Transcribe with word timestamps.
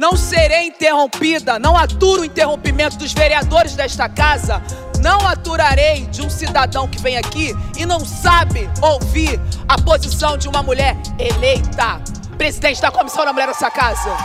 Não 0.00 0.16
serei 0.16 0.68
interrompida, 0.68 1.58
não 1.58 1.76
aturo 1.76 2.22
o 2.22 2.24
interrompimento 2.24 2.96
dos 2.96 3.12
vereadores 3.12 3.76
desta 3.76 4.08
casa. 4.08 4.62
Não 4.98 5.28
aturarei 5.28 6.06
de 6.06 6.22
um 6.22 6.30
cidadão 6.30 6.88
que 6.88 6.98
vem 6.98 7.18
aqui 7.18 7.52
e 7.78 7.84
não 7.84 8.00
sabe 8.00 8.60
ouvir 8.80 9.38
a 9.68 9.78
posição 9.78 10.38
de 10.38 10.48
uma 10.48 10.62
mulher 10.62 10.96
eleita, 11.18 12.02
presidente 12.38 12.80
da 12.80 12.90
Comissão 12.90 13.26
da 13.26 13.32
Mulher 13.34 13.48
dessa 13.48 13.70
casa. 13.70 14.16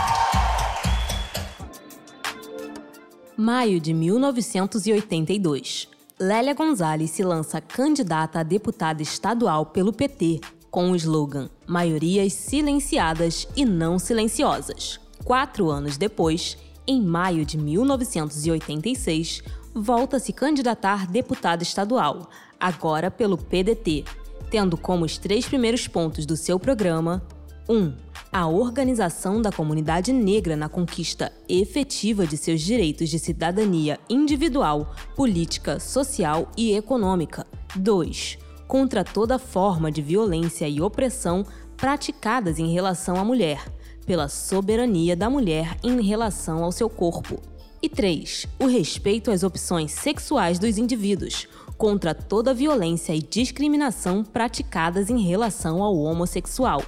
Maio 3.36 3.78
de 3.78 3.92
1982. 3.92 5.90
Lélia 6.18 6.54
Gonzalez 6.54 7.10
se 7.10 7.22
lança 7.22 7.60
candidata 7.60 8.40
a 8.40 8.42
deputada 8.42 9.02
estadual 9.02 9.66
pelo 9.66 9.92
PT 9.92 10.40
com 10.70 10.90
o 10.90 10.96
slogan 10.96 11.50
Maiorias 11.66 12.32
silenciadas 12.32 13.46
e 13.54 13.66
não 13.66 13.98
silenciosas. 13.98 15.04
Quatro 15.26 15.68
anos 15.70 15.96
depois, 15.96 16.56
em 16.86 17.02
maio 17.02 17.44
de 17.44 17.58
1986, 17.58 19.42
volta 19.74 20.18
a 20.18 20.20
se 20.20 20.32
candidatar 20.32 21.04
deputada 21.08 21.64
estadual, 21.64 22.30
agora 22.60 23.10
pelo 23.10 23.36
PDT, 23.36 24.04
tendo 24.52 24.76
como 24.76 25.04
os 25.04 25.18
três 25.18 25.44
primeiros 25.44 25.88
pontos 25.88 26.26
do 26.26 26.36
seu 26.36 26.60
programa 26.60 27.26
1. 27.68 27.74
Um, 27.74 27.92
a 28.30 28.46
organização 28.46 29.42
da 29.42 29.50
comunidade 29.50 30.12
negra 30.12 30.54
na 30.54 30.68
conquista 30.68 31.32
efetiva 31.48 32.24
de 32.24 32.36
seus 32.36 32.60
direitos 32.60 33.08
de 33.08 33.18
cidadania 33.18 33.98
individual, 34.08 34.94
política, 35.16 35.80
social 35.80 36.52
e 36.56 36.76
econômica. 36.76 37.44
2. 37.74 38.38
Contra 38.68 39.02
toda 39.02 39.40
forma 39.40 39.90
de 39.90 40.00
violência 40.00 40.68
e 40.68 40.80
opressão 40.80 41.44
praticadas 41.76 42.60
em 42.60 42.72
relação 42.72 43.16
à 43.16 43.24
mulher, 43.24 43.64
pela 44.06 44.28
soberania 44.28 45.16
da 45.16 45.28
mulher 45.28 45.76
em 45.82 46.00
relação 46.00 46.62
ao 46.62 46.72
seu 46.72 46.88
corpo. 46.88 47.40
E 47.82 47.88
3. 47.88 48.46
O 48.58 48.66
respeito 48.66 49.30
às 49.30 49.42
opções 49.42 49.92
sexuais 49.92 50.58
dos 50.58 50.78
indivíduos, 50.78 51.46
contra 51.76 52.14
toda 52.14 52.54
violência 52.54 53.14
e 53.14 53.20
discriminação 53.20 54.24
praticadas 54.24 55.10
em 55.10 55.20
relação 55.20 55.82
ao 55.82 55.96
homossexual. 55.96 56.82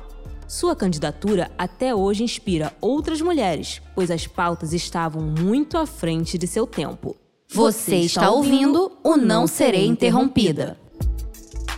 Sua 0.47 0.75
candidatura 0.75 1.51
até 1.59 1.95
hoje 1.95 2.25
inspira 2.25 2.73
outras 2.81 3.21
mulheres, 3.21 3.83
pois 3.95 4.11
as 4.11 4.27
pautas 4.27 4.73
estavam 4.73 5.23
muito 5.23 5.77
à 5.77 5.85
frente 5.85 6.39
de 6.39 6.47
seu 6.47 6.67
tempo. 6.67 7.15
Você 7.51 7.97
está 7.97 8.31
ouvindo 8.31 8.93
o 9.05 9.17
Não 9.17 9.47
Serei 9.47 9.87
Interrompida. 9.87 10.79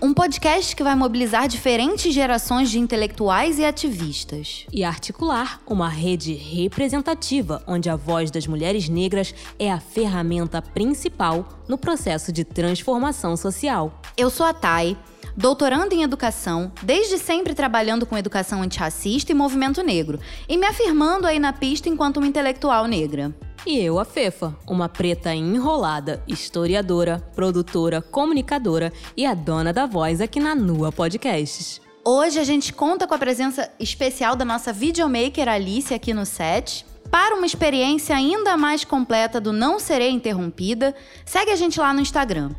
Um 0.02 0.14
podcast 0.14 0.74
que 0.74 0.82
vai 0.82 0.94
mobilizar 0.94 1.46
diferentes 1.46 2.14
gerações 2.14 2.70
de 2.70 2.78
intelectuais 2.78 3.58
e 3.58 3.66
ativistas. 3.66 4.64
E 4.72 4.82
articular 4.82 5.60
uma 5.66 5.90
rede 5.90 6.32
representativa 6.32 7.62
onde 7.66 7.90
a 7.90 7.96
voz 7.96 8.30
das 8.30 8.46
mulheres 8.46 8.88
negras 8.88 9.34
é 9.58 9.70
a 9.70 9.78
ferramenta 9.78 10.62
principal 10.62 11.46
no 11.68 11.76
processo 11.76 12.32
de 12.32 12.44
transformação 12.44 13.36
social. 13.36 14.00
Eu 14.16 14.30
sou 14.30 14.46
a 14.46 14.54
Thay, 14.54 14.96
doutorando 15.36 15.94
em 15.94 16.02
educação, 16.02 16.72
desde 16.82 17.18
sempre 17.18 17.54
trabalhando 17.54 18.06
com 18.06 18.16
educação 18.16 18.62
antirracista 18.62 19.32
e 19.32 19.34
movimento 19.34 19.82
negro, 19.82 20.18
e 20.48 20.56
me 20.56 20.66
afirmando 20.66 21.26
aí 21.26 21.38
na 21.38 21.52
pista 21.52 21.88
enquanto 21.88 22.18
uma 22.18 22.26
intelectual 22.26 22.86
negra. 22.86 23.34
E 23.66 23.78
eu, 23.78 23.98
a 23.98 24.04
Fefa, 24.06 24.56
uma 24.66 24.88
preta 24.88 25.34
enrolada, 25.34 26.22
historiadora, 26.26 27.22
produtora, 27.34 28.00
comunicadora 28.00 28.90
e 29.14 29.26
a 29.26 29.34
dona 29.34 29.72
da 29.72 29.84
voz 29.84 30.20
aqui 30.20 30.40
na 30.40 30.54
Nua 30.54 30.90
Podcasts. 30.90 31.80
Hoje 32.02 32.38
a 32.38 32.44
gente 32.44 32.72
conta 32.72 33.06
com 33.06 33.14
a 33.14 33.18
presença 33.18 33.70
especial 33.78 34.34
da 34.34 34.44
nossa 34.46 34.72
videomaker 34.72 35.46
Alice 35.46 35.92
aqui 35.92 36.14
no 36.14 36.24
set. 36.24 36.86
Para 37.10 37.36
uma 37.36 37.44
experiência 37.44 38.16
ainda 38.16 38.56
mais 38.56 38.84
completa 38.84 39.38
do 39.38 39.52
Não 39.52 39.78
Serei 39.78 40.10
Interrompida, 40.10 40.94
segue 41.26 41.50
a 41.50 41.56
gente 41.56 41.78
lá 41.78 41.92
no 41.92 42.00
Instagram, 42.00 42.52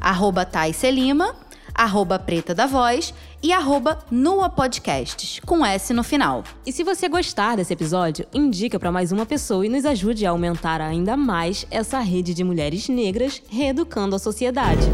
arroba 0.00 0.46
arroba 1.76 2.18
Preta 2.18 2.54
da 2.54 2.66
Voz 2.66 3.12
e 3.42 3.52
arroba 3.52 3.98
Nua 4.10 4.48
Podcasts, 4.48 5.40
com 5.44 5.64
S 5.64 5.92
no 5.92 6.02
final. 6.02 6.42
E 6.64 6.72
se 6.72 6.82
você 6.82 7.08
gostar 7.08 7.56
desse 7.56 7.72
episódio, 7.72 8.26
indica 8.32 8.78
para 8.78 8.90
mais 8.90 9.12
uma 9.12 9.26
pessoa 9.26 9.64
e 9.64 9.68
nos 9.68 9.84
ajude 9.84 10.26
a 10.26 10.30
aumentar 10.30 10.80
ainda 10.80 11.16
mais 11.16 11.66
essa 11.70 12.00
rede 12.00 12.34
de 12.34 12.42
mulheres 12.42 12.88
negras 12.88 13.42
reeducando 13.48 14.16
a 14.16 14.18
sociedade. 14.18 14.86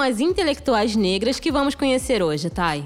As 0.00 0.18
intelectuais 0.18 0.96
negras 0.96 1.38
que 1.38 1.52
vamos 1.52 1.74
conhecer 1.74 2.22
hoje, 2.22 2.48
Thay? 2.48 2.84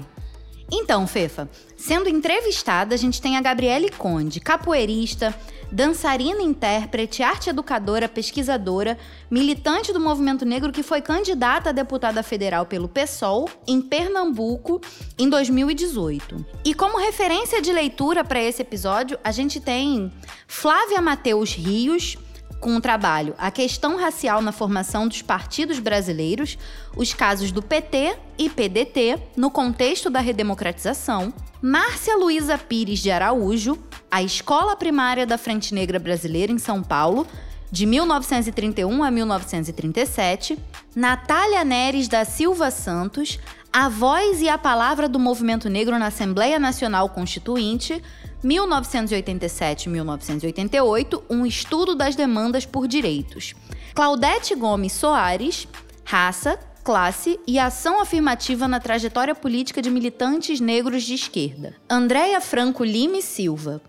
Então, 0.69 1.07
Fefa, 1.07 1.49
sendo 1.77 2.09
entrevistada, 2.09 2.93
a 2.93 2.97
gente 2.97 3.21
tem 3.21 3.37
a 3.37 3.41
Gabriele 3.41 3.89
Conde, 3.89 4.41
capoeirista, 4.41 5.33
dançarina, 5.71 6.41
intérprete, 6.41 7.23
arte 7.23 7.49
educadora, 7.49 8.09
pesquisadora, 8.09 8.97
militante 9.31 9.93
do 9.93 9.99
movimento 9.99 10.45
negro 10.45 10.73
que 10.73 10.83
foi 10.83 11.01
candidata 11.01 11.69
a 11.69 11.73
deputada 11.73 12.21
federal 12.21 12.65
pelo 12.65 12.89
PSOL 12.89 13.49
em 13.65 13.81
Pernambuco 13.81 14.81
em 15.17 15.29
2018. 15.29 16.45
E 16.65 16.73
como 16.73 16.99
referência 16.99 17.61
de 17.61 17.71
leitura 17.71 18.25
para 18.25 18.41
esse 18.41 18.61
episódio, 18.61 19.17
a 19.23 19.31
gente 19.31 19.61
tem 19.61 20.11
Flávia 20.47 21.01
Mateus 21.01 21.53
Rios, 21.53 22.17
com 22.59 22.75
o 22.75 22.81
trabalho 22.81 23.35
A 23.37 23.51
Questão 23.51 23.97
Racial 23.97 24.41
na 24.41 24.51
Formação 24.51 25.07
dos 25.07 25.21
Partidos 25.21 25.79
Brasileiros, 25.79 26.57
os 26.95 27.13
casos 27.13 27.51
do 27.51 27.61
PT 27.61 28.17
e 28.37 28.49
PDT 28.49 29.19
no 29.35 29.49
contexto 29.49 30.09
da 30.09 30.19
redemocratização, 30.19 31.33
Márcia 31.61 32.15
Luísa 32.17 32.57
Pires 32.57 32.99
de 32.99 33.11
Araújo, 33.11 33.77
A 34.09 34.21
Escola 34.21 34.75
Primária 34.75 35.25
da 35.25 35.37
Frente 35.37 35.73
Negra 35.73 35.99
Brasileira 35.99 36.51
em 36.51 36.57
São 36.57 36.83
Paulo, 36.83 37.27
de 37.71 37.85
1931 37.85 39.03
a 39.03 39.11
1937, 39.11 40.57
Natália 40.95 41.63
Neres 41.63 42.07
da 42.07 42.23
Silva 42.23 42.71
Santos, 42.71 43.39
A 43.73 43.89
Voz 43.89 44.41
e 44.41 44.47
a 44.47 44.57
Palavra 44.57 45.09
do 45.09 45.19
Movimento 45.19 45.69
Negro 45.69 45.97
na 45.99 46.07
Assembleia 46.07 46.59
Nacional 46.59 47.09
Constituinte, 47.09 48.01
1987-1988, 48.43 51.21
um 51.29 51.45
estudo 51.45 51.95
das 51.95 52.15
demandas 52.15 52.65
por 52.65 52.87
direitos. 52.87 53.53
Claudete 53.93 54.55
Gomes 54.55 54.93
Soares, 54.93 55.67
raça, 56.03 56.57
classe 56.83 57.39
e 57.45 57.59
ação 57.59 57.99
afirmativa 57.99 58.67
na 58.67 58.79
trajetória 58.79 59.35
política 59.35 59.79
de 59.81 59.89
militantes 59.89 60.61
negros 60.61 61.03
de 61.03 61.15
esquerda. 61.15 61.75
Andréia 61.89 62.39
Franco 62.39 62.83
Lima 62.83 63.17
e 63.17 63.21
Silva. 63.21 63.81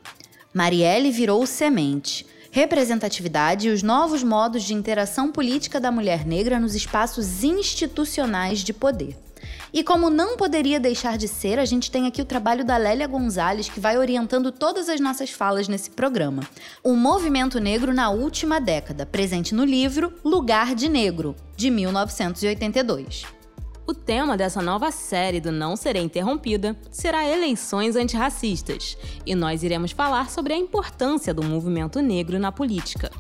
Marielle 0.53 1.13
virou 1.13 1.47
semente. 1.47 2.27
Representatividade 2.51 3.69
e 3.69 3.71
os 3.71 3.85
novos 3.85 4.25
modos 4.25 4.65
de 4.65 4.75
interação 4.75 5.31
política 5.31 5.79
da 5.79 5.93
mulher 5.93 6.27
negra 6.27 6.59
nos 6.59 6.75
espaços 6.75 7.45
institucionais 7.45 8.61
de 8.61 8.73
poder. 8.73 9.17
E 9.73 9.85
como 9.85 10.09
não 10.09 10.37
poderia 10.37 10.81
deixar 10.81 11.19
de 11.19 11.29
ser, 11.29 11.59
a 11.59 11.65
gente 11.65 11.91
tem 11.91 12.07
aqui 12.07 12.23
o 12.23 12.25
trabalho 12.25 12.65
da 12.65 12.77
Lélia 12.77 13.07
Gonzalez, 13.07 13.69
que 13.69 13.81
vai 13.81 13.99
orientando 13.99 14.51
todas 14.51 14.89
as 14.89 15.01
nossas 15.01 15.31
falas 15.31 15.69
nesse 15.69 15.91
programa. 15.91 16.43
O 16.83 16.95
movimento 16.95 17.61
negro 17.61 17.93
na 17.93 18.11
última 18.11 18.61
década, 18.61 19.05
presente 19.05 19.55
no 19.55 19.65
livro 19.65 20.13
Lugar 20.25 20.75
de 20.75 20.89
Negro, 20.89 21.37
de 21.57 21.71
1982. 21.71 23.25
O 23.87 23.95
tema 23.95 24.37
dessa 24.37 24.61
nova 24.61 24.91
série 24.91 25.41
do 25.41 25.51
Não 25.51 25.75
Serei 25.75 26.03
Interrompida 26.03 26.77
será 26.91 27.27
eleições 27.27 27.97
antirracistas, 27.97 28.99
e 29.25 29.35
nós 29.35 29.63
iremos 29.63 29.93
falar 29.93 30.29
sobre 30.31 30.53
a 30.53 30.59
importância 30.59 31.33
do 31.33 31.43
movimento 31.43 32.01
negro 32.01 32.39
na 32.39 32.53
política. 32.53 33.11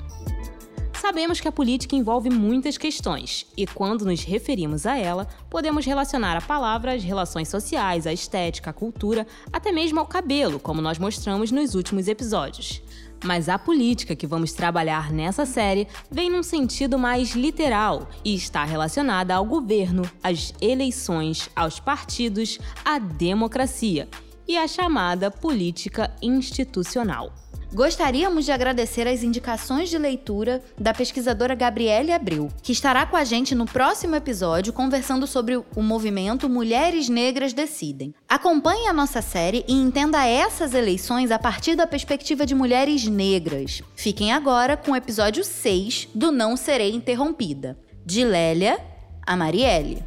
Sabemos 1.00 1.40
que 1.40 1.46
a 1.46 1.52
política 1.52 1.94
envolve 1.94 2.28
muitas 2.28 2.76
questões, 2.76 3.46
e 3.56 3.66
quando 3.68 4.04
nos 4.04 4.24
referimos 4.24 4.84
a 4.84 4.98
ela, 4.98 5.28
podemos 5.48 5.86
relacionar 5.86 6.36
a 6.36 6.40
palavra 6.40 6.92
às 6.92 7.04
relações 7.04 7.48
sociais, 7.48 8.04
à 8.04 8.12
estética, 8.12 8.70
à 8.70 8.72
cultura, 8.72 9.24
até 9.52 9.70
mesmo 9.70 10.00
ao 10.00 10.06
cabelo, 10.06 10.58
como 10.58 10.82
nós 10.82 10.98
mostramos 10.98 11.52
nos 11.52 11.76
últimos 11.76 12.08
episódios. 12.08 12.82
Mas 13.24 13.48
a 13.48 13.56
política 13.56 14.16
que 14.16 14.26
vamos 14.26 14.52
trabalhar 14.52 15.12
nessa 15.12 15.46
série 15.46 15.86
vem 16.10 16.28
num 16.28 16.42
sentido 16.42 16.98
mais 16.98 17.30
literal 17.30 18.08
e 18.24 18.34
está 18.34 18.64
relacionada 18.64 19.36
ao 19.36 19.44
governo, 19.44 20.02
às 20.20 20.52
eleições, 20.60 21.48
aos 21.54 21.78
partidos, 21.78 22.58
à 22.84 22.98
democracia 22.98 24.08
e 24.48 24.56
à 24.56 24.66
chamada 24.66 25.30
política 25.30 26.12
institucional. 26.20 27.32
Gostaríamos 27.72 28.46
de 28.46 28.52
agradecer 28.52 29.06
as 29.06 29.22
indicações 29.22 29.90
de 29.90 29.98
leitura 29.98 30.62
da 30.78 30.94
pesquisadora 30.94 31.54
Gabriele 31.54 32.12
Abreu, 32.12 32.48
que 32.62 32.72
estará 32.72 33.04
com 33.04 33.16
a 33.16 33.24
gente 33.24 33.54
no 33.54 33.66
próximo 33.66 34.16
episódio 34.16 34.72
conversando 34.72 35.26
sobre 35.26 35.56
o 35.56 35.82
movimento 35.82 36.48
Mulheres 36.48 37.08
Negras 37.08 37.52
Decidem. 37.52 38.14
Acompanhe 38.28 38.88
a 38.88 38.92
nossa 38.92 39.20
série 39.20 39.64
e 39.68 39.74
entenda 39.74 40.26
essas 40.26 40.72
eleições 40.72 41.30
a 41.30 41.38
partir 41.38 41.74
da 41.74 41.86
perspectiva 41.86 42.46
de 42.46 42.54
mulheres 42.54 43.06
negras. 43.06 43.82
Fiquem 43.94 44.32
agora 44.32 44.76
com 44.76 44.92
o 44.92 44.96
episódio 44.96 45.44
6 45.44 46.08
do 46.14 46.32
Não 46.32 46.56
Serei 46.56 46.94
Interrompida, 46.94 47.78
de 48.04 48.24
Lélia 48.24 48.78
a 49.26 49.36
Marielle. 49.36 50.02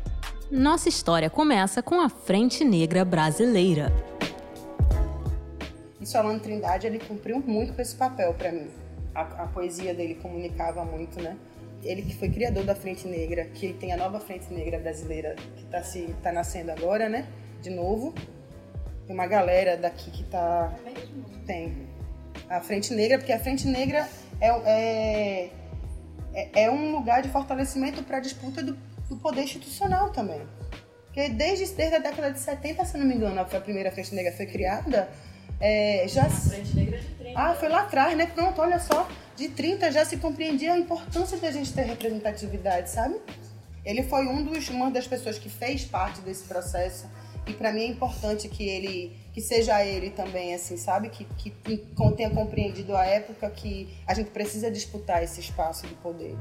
Nossa 0.49 0.89
história 0.89 1.29
começa 1.29 1.83
com 1.83 2.01
a 2.01 2.09
Frente 2.09 2.65
Negra 2.65 3.05
Brasileira. 3.05 4.10
E 6.01 6.05
Solano 6.05 6.39
Trindade, 6.39 6.87
ele 6.87 6.99
cumpriu 6.99 7.39
muito 7.45 7.73
com 7.73 7.81
esse 7.81 7.95
papel 7.95 8.33
para 8.33 8.51
mim. 8.51 8.67
A, 9.13 9.21
a, 9.43 9.47
poesia 9.47 9.93
dele 9.93 10.15
comunicava 10.15 10.83
muito, 10.83 11.21
né? 11.21 11.37
Ele 11.83 12.01
que 12.01 12.15
foi 12.15 12.29
criador 12.29 12.63
da 12.63 12.73
Frente 12.73 13.07
Negra, 13.07 13.45
que 13.45 13.73
tem 13.73 13.93
a 13.93 13.97
nova 13.97 14.19
Frente 14.19 14.51
Negra 14.51 14.79
brasileira 14.79 15.35
que 15.55 15.63
está 15.63 15.83
se 15.83 16.15
tá 16.23 16.31
nascendo 16.31 16.71
agora, 16.71 17.07
né? 17.07 17.27
De 17.61 17.69
novo. 17.69 18.13
Tem 19.05 19.15
uma 19.15 19.27
galera 19.27 19.77
daqui 19.77 20.09
que 20.09 20.23
tá 20.23 20.73
tem 21.45 21.87
a 22.49 22.61
Frente 22.61 22.93
Negra, 22.93 23.17
porque 23.17 23.33
a 23.33 23.39
Frente 23.39 23.67
Negra 23.67 24.07
é, 24.39 24.49
é, 24.49 25.51
é, 26.33 26.63
é 26.63 26.71
um 26.71 26.91
lugar 26.91 27.21
de 27.21 27.29
fortalecimento 27.29 28.03
para 28.03 28.17
a 28.17 28.19
disputa 28.19 28.63
do, 28.63 28.75
do 29.07 29.17
poder 29.17 29.43
institucional 29.43 30.11
também. 30.11 30.41
Porque 31.05 31.29
desde, 31.29 31.75
desde 31.75 31.95
a 31.95 31.99
década 31.99 32.31
de 32.31 32.39
70, 32.39 32.85
se 32.85 32.97
não 32.97 33.05
me 33.05 33.15
engano, 33.15 33.39
a 33.39 33.45
primeira 33.45 33.91
Frente 33.91 34.15
Negra 34.15 34.31
foi 34.31 34.45
criada, 34.45 35.09
é, 35.61 36.07
já... 36.07 36.29
Frente 36.29 36.75
Negra 36.75 36.99
de 36.99 37.07
30. 37.07 37.39
Ah, 37.39 37.53
foi 37.53 37.69
lá 37.69 37.81
atrás, 37.81 38.17
né? 38.17 38.25
Pronto, 38.25 38.59
olha 38.61 38.79
só. 38.79 39.07
De 39.35 39.47
30 39.47 39.91
já 39.91 40.03
se 40.03 40.17
compreendia 40.17 40.73
a 40.73 40.77
importância 40.77 41.37
da 41.37 41.51
gente 41.51 41.71
ter 41.71 41.83
representatividade, 41.83 42.89
sabe? 42.89 43.15
Ele 43.85 44.03
foi 44.03 44.27
um 44.27 44.43
dos, 44.43 44.69
uma 44.69 44.91
das 44.91 45.07
pessoas 45.07 45.39
que 45.39 45.49
fez 45.49 45.85
parte 45.85 46.21
desse 46.21 46.43
processo. 46.43 47.07
E 47.47 47.53
para 47.53 47.71
mim 47.71 47.81
é 47.81 47.87
importante 47.87 48.47
que 48.47 48.67
ele, 48.67 49.17
que 49.33 49.41
seja 49.41 49.83
ele 49.83 50.11
também, 50.11 50.53
assim, 50.53 50.77
sabe? 50.77 51.09
Que, 51.09 51.25
que 51.25 51.49
tenha 52.15 52.29
compreendido 52.29 52.95
a 52.95 53.05
época 53.05 53.49
que 53.49 53.89
a 54.05 54.13
gente 54.13 54.29
precisa 54.29 54.69
disputar 54.69 55.23
esse 55.23 55.39
espaço 55.39 55.87
de 55.87 55.95
poder. 55.95 56.35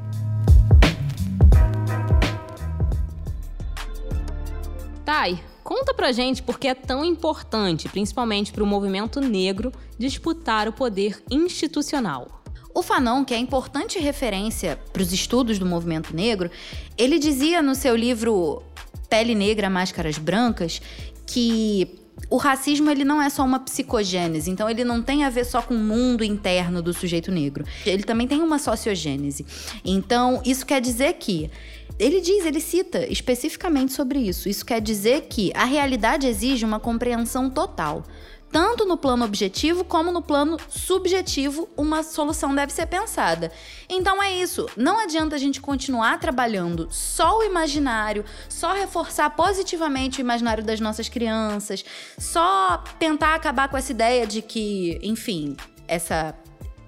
Tai, 5.10 5.42
Conta 5.64 5.92
pra 5.92 6.12
gente 6.12 6.40
por 6.40 6.56
que 6.56 6.68
é 6.68 6.74
tão 6.74 7.04
importante, 7.04 7.88
principalmente 7.88 8.52
para 8.52 8.62
o 8.62 8.66
movimento 8.66 9.20
negro, 9.20 9.72
disputar 9.98 10.68
o 10.68 10.72
poder 10.72 11.20
institucional. 11.28 12.44
O 12.72 12.80
Fanon, 12.80 13.24
que 13.24 13.34
é 13.34 13.38
importante 13.38 13.98
referência 13.98 14.78
para 14.92 15.02
os 15.02 15.12
estudos 15.12 15.58
do 15.58 15.66
movimento 15.66 16.14
negro, 16.14 16.48
ele 16.96 17.18
dizia 17.18 17.60
no 17.60 17.74
seu 17.74 17.96
livro 17.96 18.62
Pele 19.08 19.34
Negra, 19.34 19.68
Máscaras 19.68 20.16
Brancas 20.16 20.80
que 21.26 21.99
o 22.28 22.36
racismo 22.36 22.90
ele 22.90 23.04
não 23.04 23.20
é 23.20 23.28
só 23.28 23.44
uma 23.44 23.60
psicogênese, 23.60 24.50
então 24.50 24.68
ele 24.68 24.84
não 24.84 25.02
tem 25.02 25.24
a 25.24 25.30
ver 25.30 25.44
só 25.44 25.62
com 25.62 25.74
o 25.74 25.78
mundo 25.78 26.22
interno 26.22 26.82
do 26.82 26.92
sujeito 26.92 27.32
negro. 27.32 27.64
Ele 27.84 28.02
também 28.02 28.28
tem 28.28 28.40
uma 28.40 28.58
sociogênese. 28.58 29.44
Então, 29.84 30.42
isso 30.44 30.66
quer 30.66 30.80
dizer 30.80 31.14
que 31.14 31.50
ele 31.98 32.20
diz, 32.20 32.46
ele 32.46 32.60
cita 32.60 33.06
especificamente 33.06 33.92
sobre 33.92 34.18
isso. 34.18 34.48
Isso 34.48 34.64
quer 34.64 34.80
dizer 34.80 35.26
que 35.28 35.52
a 35.54 35.64
realidade 35.64 36.26
exige 36.26 36.64
uma 36.64 36.80
compreensão 36.80 37.50
total. 37.50 38.04
Tanto 38.50 38.84
no 38.84 38.96
plano 38.96 39.24
objetivo 39.24 39.84
como 39.84 40.10
no 40.10 40.20
plano 40.20 40.56
subjetivo, 40.68 41.68
uma 41.76 42.02
solução 42.02 42.54
deve 42.54 42.72
ser 42.72 42.86
pensada. 42.86 43.52
Então 43.88 44.22
é 44.22 44.32
isso. 44.32 44.66
Não 44.76 44.98
adianta 44.98 45.36
a 45.36 45.38
gente 45.38 45.60
continuar 45.60 46.18
trabalhando 46.18 46.88
só 46.90 47.38
o 47.38 47.42
imaginário, 47.44 48.24
só 48.48 48.72
reforçar 48.72 49.30
positivamente 49.30 50.20
o 50.20 50.22
imaginário 50.22 50.64
das 50.64 50.80
nossas 50.80 51.08
crianças, 51.08 51.84
só 52.18 52.82
tentar 52.98 53.34
acabar 53.34 53.68
com 53.68 53.76
essa 53.76 53.92
ideia 53.92 54.26
de 54.26 54.42
que, 54.42 54.98
enfim, 55.02 55.56
essa 55.86 56.34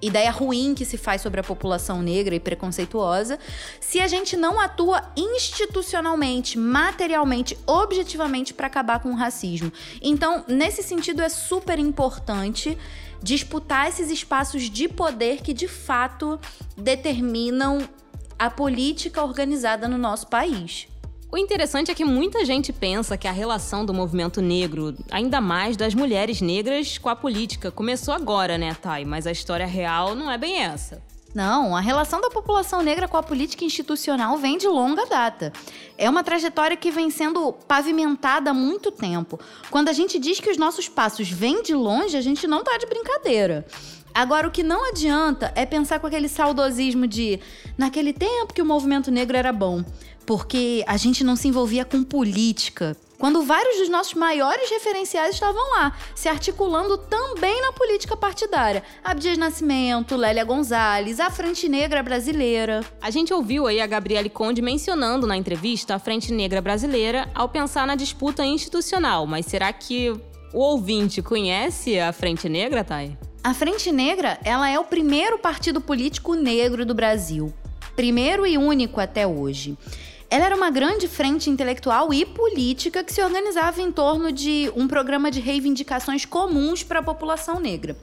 ideia 0.03 0.31
ruim 0.31 0.75
que 0.75 0.85
se 0.85 0.99
faz 0.99 1.23
sobre 1.23 1.41
a 1.41 1.45
população 1.45 2.03
negra 2.03 2.35
e 2.35 2.41
preconceituosa, 2.41 3.39
se 3.81 4.01
a 4.01 4.09
gente 4.09 4.37
não 4.37 4.61
atua 4.61 5.03
institucionalmente, 5.17 6.59
materialmente, 6.59 7.57
objetivamente 7.67 8.53
para 8.53 8.67
acabar 8.67 9.01
com 9.01 9.11
o 9.11 9.17
racismo. 9.17 9.73
Então, 10.03 10.45
nesse 10.49 10.83
sentido, 10.83 11.23
é 11.23 11.29
super 11.29 11.79
importante 11.79 12.77
disputar 13.23 13.89
esses 13.89 14.11
espaços 14.11 14.69
de 14.69 14.89
poder 14.89 15.43
que 15.43 15.55
de 15.55 15.69
fato 15.69 16.41
determinam 16.77 17.89
a 18.37 18.51
política 18.51 19.23
organizada 19.23 19.87
no 19.87 19.97
nosso 19.97 20.27
país. 20.27 20.89
O 21.33 21.39
interessante 21.39 21.91
é 21.91 21.95
que 21.95 22.05
muita 22.05 22.45
gente 22.45 22.75
pensa 22.75 23.17
que 23.17 23.27
a 23.27 23.33
relação 23.33 23.87
do 23.87 23.95
movimento 23.95 24.43
negro, 24.43 24.95
ainda 25.11 25.41
mais 25.41 25.79
das 25.79 25.95
mulheres 25.95 26.43
negras, 26.43 26.99
com 26.99 27.09
a 27.09 27.17
política 27.17 27.71
começou 27.71 28.13
agora, 28.13 28.59
né, 28.59 28.75
Thay? 28.75 29.07
Mas 29.07 29.27
a 29.27 29.33
história 29.33 29.65
real 29.65 30.15
não 30.15 30.31
é 30.31 30.37
bem 30.37 30.63
essa. 30.63 31.03
Não, 31.35 31.75
a 31.75 31.81
relação 31.81 32.21
da 32.21 32.29
população 32.29 32.83
negra 32.83 33.09
com 33.09 33.17
a 33.17 33.23
política 33.23 33.65
institucional 33.65 34.37
vem 34.37 34.59
de 34.59 34.69
longa 34.69 35.07
data. 35.07 35.55
É 35.97 36.11
uma 36.11 36.23
trajetória 36.23 36.77
que 36.77 36.91
vem 36.91 37.09
sendo 37.09 37.51
pavimentada 37.67 38.51
há 38.51 38.55
muito 38.55 38.91
tempo. 38.91 39.41
Quando 39.71 39.89
a 39.89 39.95
gente 39.95 40.19
diz 40.19 40.39
que 40.39 40.51
os 40.51 40.59
nossos 40.59 40.87
passos 40.87 41.31
vêm 41.31 41.63
de 41.63 41.75
longe, 41.75 42.15
a 42.15 42.21
gente 42.21 42.47
não 42.47 42.63
tá 42.63 42.77
de 42.77 42.85
brincadeira. 42.85 43.65
Agora, 44.15 44.47
o 44.47 44.51
que 44.51 44.63
não 44.63 44.91
adianta 44.91 45.51
é 45.55 45.65
pensar 45.65 45.99
com 45.99 46.07
aquele 46.07 46.29
saudosismo 46.29 47.07
de 47.07 47.41
naquele 47.79 48.13
tempo 48.13 48.53
que 48.53 48.61
o 48.61 48.67
movimento 48.67 49.11
negro 49.11 49.35
era 49.35 49.51
bom 49.51 49.83
porque 50.27 50.85
a 50.87 50.97
gente 50.97 51.25
não 51.25 51.37
se 51.37 51.49
envolvia 51.49 51.85
com 51.85 52.03
política. 52.03 52.97
Quando 53.23 53.45
vários 53.45 53.79
dos 53.79 53.89
nossos 53.89 54.15
maiores 54.15 54.69
referenciais 54.69 55.35
estavam 55.35 55.63
lá, 55.77 55.97
se 56.13 56.29
articulando 56.29 56.99
também 56.99 57.61
na 57.61 57.71
política 57.73 58.17
partidária. 58.17 58.83
Abdias 59.05 59.39
Nascimento, 59.39 60.17
Lélia 60.17 60.43
Gonzalez, 60.43 61.21
a 61.21 61.31
Frente 61.31 61.69
Negra 61.69 62.03
Brasileira. 62.03 62.85
A 63.01 63.11
gente 63.11 63.33
ouviu 63.33 63.69
aí 63.69 63.81
a 63.81 63.87
Gabriele 63.87 64.29
Conde 64.29 64.61
mencionando 64.61 65.25
na 65.25 65.37
entrevista 65.37 65.95
a 65.95 66.01
Frente 66.01 66.33
Negra 66.33 66.61
Brasileira 66.61 67.29
ao 67.33 67.49
pensar 67.49 67.87
na 67.87 67.95
disputa 67.95 68.45
institucional, 68.45 69.25
mas 69.25 69.47
será 69.47 69.73
que 69.73 70.11
o 70.53 70.59
ouvinte 70.59 71.23
conhece 71.23 72.01
a 72.01 72.13
Frente 72.13 72.49
Negra, 72.49 72.83
Thay? 72.83 73.17
A 73.45 73.55
Frente 73.55 73.93
Negra, 73.93 74.37
ela 74.43 74.69
é 74.69 74.81
o 74.81 74.85
primeiro 74.85 75.39
partido 75.39 75.81
político 75.81 76.35
negro 76.35 76.85
do 76.85 76.93
Brasil. 76.93 77.55
Primeiro 77.95 78.45
e 78.45 78.59
único 78.59 79.01
até 79.01 79.27
hoje. 79.27 79.77
Ela 80.33 80.47
era 80.47 80.57
uma 80.57 80.71
grande 80.71 81.07
frente 81.09 81.51
intelectual 81.51 82.11
e 82.11 82.25
política 82.25 83.05
que 83.05 83.13
se 83.13 83.23
organizava 83.23 83.83
em 83.83 83.93
torno 83.93 84.33
de 84.33 84.73
um 84.75 84.89
programa 84.89 85.31
de 85.31 85.41
reivindicações 85.41 86.25
comuns 86.25 86.83
para 86.83 87.01
a 87.01 87.03
população 87.03 87.61
negra. 87.61 87.95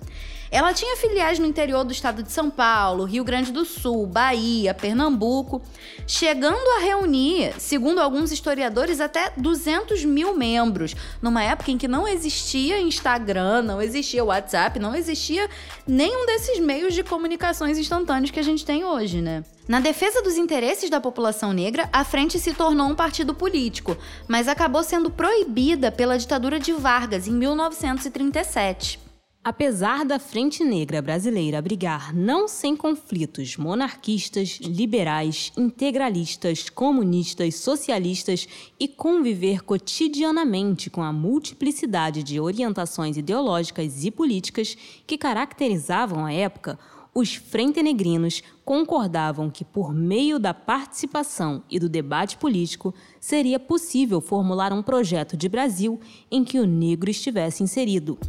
Ela 0.52 0.74
tinha 0.74 0.98
filiais 0.98 1.38
no 1.38 1.46
interior 1.46 1.84
do 1.84 1.92
estado 1.92 2.24
de 2.24 2.32
São 2.32 2.50
Paulo, 2.50 3.04
Rio 3.04 3.24
Grande 3.24 3.52
do 3.52 3.64
Sul, 3.66 4.08
Bahia, 4.08 4.74
Pernambuco, 4.74 5.62
chegando 6.08 6.68
a 6.78 6.80
reunir, 6.80 7.54
segundo 7.60 8.00
alguns 8.00 8.32
historiadores, 8.32 9.00
até 9.00 9.32
200 9.38 10.04
mil 10.06 10.36
membros, 10.36 10.96
numa 11.22 11.44
época 11.44 11.70
em 11.70 11.78
que 11.78 11.88
não 11.88 12.08
existia 12.08 12.82
Instagram, 12.82 13.62
não 13.62 13.80
existia 13.80 14.24
WhatsApp, 14.24 14.80
não 14.80 14.96
existia 14.96 15.48
nenhum 15.88 16.26
desses 16.26 16.60
meios 16.60 16.96
de 16.96 17.04
comunicações 17.04 17.78
instantâneos 17.78 18.32
que 18.32 18.40
a 18.40 18.44
gente 18.44 18.66
tem 18.66 18.84
hoje, 18.84 19.22
né? 19.22 19.44
Na 19.68 19.80
defesa 19.80 20.24
dos 20.24 20.36
interesses 20.36 20.90
da 20.90 21.00
população 21.00 21.54
negra, 21.54 21.88
a 21.94 22.04
frente 22.04 22.40
se 22.40 22.56
tornou 22.56 22.88
um 22.88 22.96
partido 22.96 23.36
político, 23.36 23.96
mas 24.28 24.48
acabou 24.48 24.84
sendo 24.84 25.12
proibida 25.12 25.92
pela 25.92 26.18
ditadura 26.18 26.60
de 26.60 26.74
Vargas 26.74 27.28
em 27.28 27.34
1937. 27.34 29.09
Apesar 29.42 30.04
da 30.04 30.20
Frente 30.20 30.66
Negra 30.66 31.02
Brasileira 31.02 31.60
abrigar 31.60 32.14
não 32.14 32.46
sem 32.46 32.76
conflitos 32.76 33.56
monarquistas, 33.56 34.60
liberais, 34.62 35.54
integralistas, 35.58 36.70
comunistas, 36.70 37.56
socialistas 37.56 38.50
e 38.78 38.86
conviver 38.86 39.64
cotidianamente 39.64 40.90
com 40.90 41.02
a 41.02 41.14
multiplicidade 41.14 42.22
de 42.22 42.38
orientações 42.38 43.16
ideológicas 43.16 44.04
e 44.04 44.12
políticas 44.12 44.76
que 45.08 45.18
caracterizavam 45.18 46.26
a 46.26 46.34
época, 46.34 46.78
os 47.16 47.34
frentenegrinos 47.34 48.44
concordavam 48.66 49.50
que, 49.50 49.64
por 49.64 49.94
meio 49.94 50.38
da 50.38 50.54
participação 50.54 51.64
e 51.70 51.80
do 51.80 51.88
debate 51.88 52.38
político, 52.38 52.94
seria 53.22 53.58
possível 53.58 54.20
formular 54.20 54.74
um 54.74 54.84
projeto 54.84 55.38
de 55.38 55.48
Brasil 55.48 55.98
em 56.30 56.44
que 56.44 56.60
o 56.60 56.68
negro 56.68 57.10
estivesse 57.10 57.64
inserido. 57.64 58.20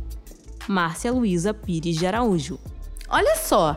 Márcia 0.69 1.13
Luísa 1.13 1.53
Pires 1.55 1.97
de 1.97 2.07
Araújo. 2.07 2.59
Olha 3.09 3.37
só, 3.37 3.77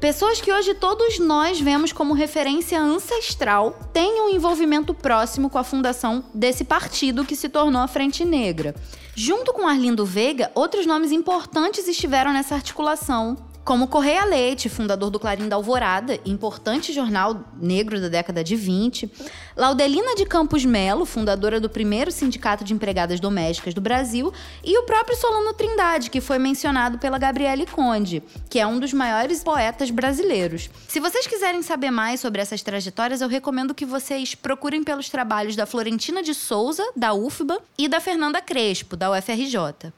pessoas 0.00 0.40
que 0.40 0.52
hoje 0.52 0.74
todos 0.74 1.18
nós 1.18 1.60
vemos 1.60 1.92
como 1.92 2.14
referência 2.14 2.80
ancestral 2.80 3.78
têm 3.92 4.22
um 4.22 4.30
envolvimento 4.30 4.94
próximo 4.94 5.50
com 5.50 5.58
a 5.58 5.64
fundação 5.64 6.24
desse 6.34 6.64
partido 6.64 7.24
que 7.24 7.36
se 7.36 7.48
tornou 7.48 7.82
a 7.82 7.88
Frente 7.88 8.24
Negra. 8.24 8.74
Junto 9.14 9.52
com 9.52 9.68
Arlindo 9.68 10.06
Veiga, 10.06 10.50
outros 10.54 10.86
nomes 10.86 11.12
importantes 11.12 11.86
estiveram 11.86 12.32
nessa 12.32 12.54
articulação 12.54 13.36
como 13.70 13.86
Correia 13.86 14.24
Leite, 14.24 14.68
fundador 14.68 15.10
do 15.10 15.20
Clarim 15.20 15.48
da 15.48 15.54
Alvorada, 15.54 16.18
importante 16.26 16.92
jornal 16.92 17.44
negro 17.56 18.00
da 18.00 18.08
década 18.08 18.42
de 18.42 18.56
20, 18.56 19.08
Laudelina 19.56 20.16
de 20.16 20.26
Campos 20.26 20.64
Melo, 20.64 21.06
fundadora 21.06 21.60
do 21.60 21.70
primeiro 21.70 22.10
Sindicato 22.10 22.64
de 22.64 22.74
Empregadas 22.74 23.20
Domésticas 23.20 23.72
do 23.72 23.80
Brasil, 23.80 24.32
e 24.64 24.76
o 24.76 24.82
próprio 24.82 25.16
Solano 25.16 25.54
Trindade, 25.54 26.10
que 26.10 26.20
foi 26.20 26.36
mencionado 26.36 26.98
pela 26.98 27.16
Gabriele 27.16 27.64
Conde, 27.64 28.24
que 28.48 28.58
é 28.58 28.66
um 28.66 28.80
dos 28.80 28.92
maiores 28.92 29.44
poetas 29.44 29.88
brasileiros. 29.92 30.68
Se 30.88 30.98
vocês 30.98 31.28
quiserem 31.28 31.62
saber 31.62 31.92
mais 31.92 32.18
sobre 32.18 32.42
essas 32.42 32.62
trajetórias, 32.62 33.20
eu 33.20 33.28
recomendo 33.28 33.72
que 33.72 33.86
vocês 33.86 34.34
procurem 34.34 34.82
pelos 34.82 35.08
trabalhos 35.08 35.54
da 35.54 35.64
Florentina 35.64 36.24
de 36.24 36.34
Souza, 36.34 36.84
da 36.96 37.14
UFBA, 37.14 37.60
e 37.78 37.86
da 37.86 38.00
Fernanda 38.00 38.42
Crespo, 38.42 38.96
da 38.96 39.12
UFRJ. 39.12 39.92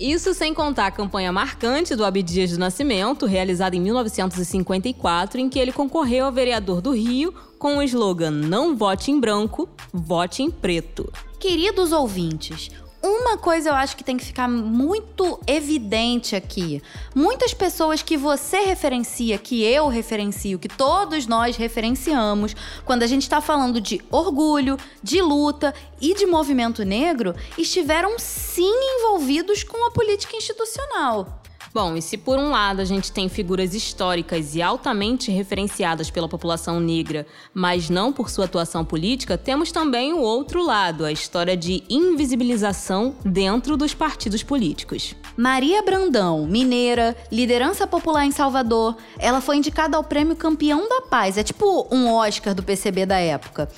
Isso 0.00 0.32
sem 0.32 0.54
contar 0.54 0.86
a 0.86 0.90
campanha 0.90 1.30
marcante 1.30 1.94
do 1.94 2.06
Abdias 2.06 2.52
do 2.52 2.58
Nascimento, 2.58 3.26
realizada 3.26 3.76
em 3.76 3.80
1954, 3.80 5.38
em 5.38 5.46
que 5.46 5.58
ele 5.58 5.72
concorreu 5.72 6.24
a 6.24 6.30
vereador 6.30 6.80
do 6.80 6.92
Rio 6.92 7.34
com 7.58 7.76
o 7.76 7.82
slogan 7.82 8.30
Não 8.30 8.74
vote 8.74 9.10
em 9.10 9.20
branco, 9.20 9.68
vote 9.92 10.42
em 10.42 10.50
preto. 10.50 11.12
Queridos 11.38 11.92
ouvintes, 11.92 12.70
uma 13.02 13.38
coisa 13.38 13.70
eu 13.70 13.74
acho 13.74 13.96
que 13.96 14.04
tem 14.04 14.16
que 14.16 14.24
ficar 14.24 14.48
muito 14.48 15.40
evidente 15.46 16.36
aqui. 16.36 16.82
Muitas 17.14 17.54
pessoas 17.54 18.02
que 18.02 18.16
você 18.16 18.60
referencia, 18.60 19.38
que 19.38 19.62
eu 19.62 19.88
referencio, 19.88 20.58
que 20.58 20.68
todos 20.68 21.26
nós 21.26 21.56
referenciamos, 21.56 22.54
quando 22.84 23.02
a 23.02 23.06
gente 23.06 23.22
está 23.22 23.40
falando 23.40 23.80
de 23.80 24.02
orgulho, 24.10 24.76
de 25.02 25.22
luta 25.22 25.74
e 26.00 26.14
de 26.14 26.26
movimento 26.26 26.84
negro, 26.84 27.34
estiveram 27.56 28.18
sim 28.18 28.72
envolvidos 28.98 29.64
com 29.64 29.86
a 29.86 29.90
política 29.90 30.36
institucional. 30.36 31.39
Bom, 31.72 31.96
e 31.96 32.02
se 32.02 32.18
por 32.18 32.36
um 32.36 32.50
lado 32.50 32.80
a 32.80 32.84
gente 32.84 33.12
tem 33.12 33.28
figuras 33.28 33.74
históricas 33.74 34.56
e 34.56 34.62
altamente 34.62 35.30
referenciadas 35.30 36.10
pela 36.10 36.28
população 36.28 36.80
negra, 36.80 37.24
mas 37.54 37.88
não 37.88 38.12
por 38.12 38.28
sua 38.28 38.46
atuação 38.46 38.84
política, 38.84 39.38
temos 39.38 39.70
também 39.70 40.12
o 40.12 40.18
outro 40.18 40.64
lado, 40.64 41.04
a 41.04 41.12
história 41.12 41.56
de 41.56 41.84
invisibilização 41.88 43.14
dentro 43.24 43.76
dos 43.76 43.94
partidos 43.94 44.42
políticos. 44.42 45.14
Maria 45.36 45.80
Brandão, 45.80 46.44
mineira, 46.44 47.16
liderança 47.30 47.86
popular 47.86 48.26
em 48.26 48.32
Salvador, 48.32 48.96
ela 49.16 49.40
foi 49.40 49.56
indicada 49.56 49.96
ao 49.96 50.02
prêmio 50.02 50.34
Campeão 50.34 50.88
da 50.88 51.02
Paz, 51.02 51.38
é 51.38 51.44
tipo 51.44 51.86
um 51.92 52.12
Oscar 52.12 52.52
do 52.52 52.64
PCB 52.64 53.06
da 53.06 53.18
época. 53.18 53.68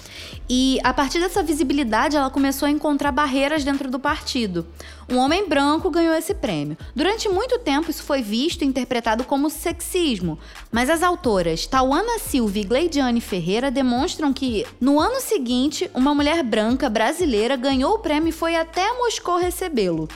E 0.49 0.79
a 0.83 0.93
partir 0.95 1.19
dessa 1.19 1.43
visibilidade, 1.43 2.17
ela 2.17 2.31
começou 2.31 2.67
a 2.67 2.71
encontrar 2.71 3.13
barreiras 3.13 3.65
dentro 3.65 3.91
do 3.91 3.99
partido. 3.99 4.67
Um 5.09 5.19
homem 5.19 5.49
branco 5.49 5.91
ganhou 5.91 6.15
esse 6.15 6.35
prêmio. 6.35 6.77
Durante 6.95 7.29
muito 7.29 7.59
tempo, 7.59 7.91
isso 7.91 8.03
foi 8.03 8.23
visto 8.23 8.63
e 8.63 8.67
interpretado 8.67 9.25
como 9.25 9.51
sexismo, 9.51 10.39
mas 10.71 10.89
as 10.89 11.03
autoras 11.03 11.67
Tauana 11.67 12.19
Silva 12.19 12.59
e 12.59 12.65
Gleidiane 12.65 13.21
Ferreira 13.21 13.71
demonstram 13.71 14.33
que, 14.33 14.67
no 14.81 15.01
ano 15.01 15.21
seguinte, 15.21 15.91
uma 15.95 16.15
mulher 16.15 16.43
branca 16.43 16.89
brasileira 16.89 17.57
ganhou 17.57 17.95
o 17.95 17.99
prêmio 17.99 18.29
e 18.29 18.33
foi 18.33 18.57
até 18.57 18.93
Moscou 18.95 19.37
recebê-lo. 19.37 20.09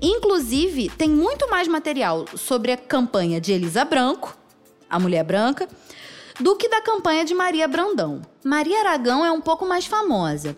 Inclusive, 0.00 0.90
tem 0.90 1.08
muito 1.08 1.48
mais 1.50 1.66
material 1.66 2.26
sobre 2.36 2.72
a 2.72 2.76
campanha 2.76 3.40
de 3.40 3.52
Elisa 3.52 3.84
Branco, 3.84 4.36
a 4.88 4.98
mulher 4.98 5.24
branca, 5.24 5.68
do 6.38 6.56
que 6.56 6.68
da 6.68 6.80
campanha 6.80 7.24
de 7.24 7.34
Maria 7.34 7.66
Brandão. 7.68 8.20
Maria 8.44 8.80
Aragão 8.80 9.24
é 9.24 9.30
um 9.30 9.40
pouco 9.40 9.64
mais 9.64 9.86
famosa. 9.86 10.56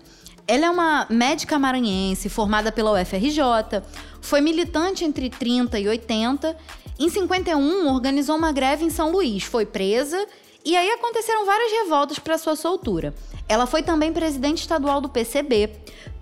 Ela 0.48 0.66
é 0.66 0.70
uma 0.70 1.06
médica 1.10 1.58
maranhense 1.58 2.28
formada 2.28 2.70
pela 2.70 2.92
UFRJ, 2.92 3.82
foi 4.20 4.40
militante 4.40 5.04
entre 5.04 5.28
30 5.28 5.78
e 5.80 5.88
80. 5.88 6.56
Em 6.98 7.08
51, 7.08 7.92
organizou 7.92 8.36
uma 8.36 8.52
greve 8.52 8.84
em 8.84 8.90
São 8.90 9.10
Luís, 9.10 9.42
foi 9.42 9.66
presa 9.66 10.24
e 10.64 10.76
aí 10.76 10.88
aconteceram 10.90 11.44
várias 11.44 11.72
revoltas 11.72 12.18
para 12.20 12.38
sua 12.38 12.54
soltura. 12.54 13.12
Ela 13.48 13.66
foi 13.66 13.82
também 13.82 14.12
presidente 14.12 14.58
estadual 14.58 15.00
do 15.00 15.08
PCB, 15.08 15.70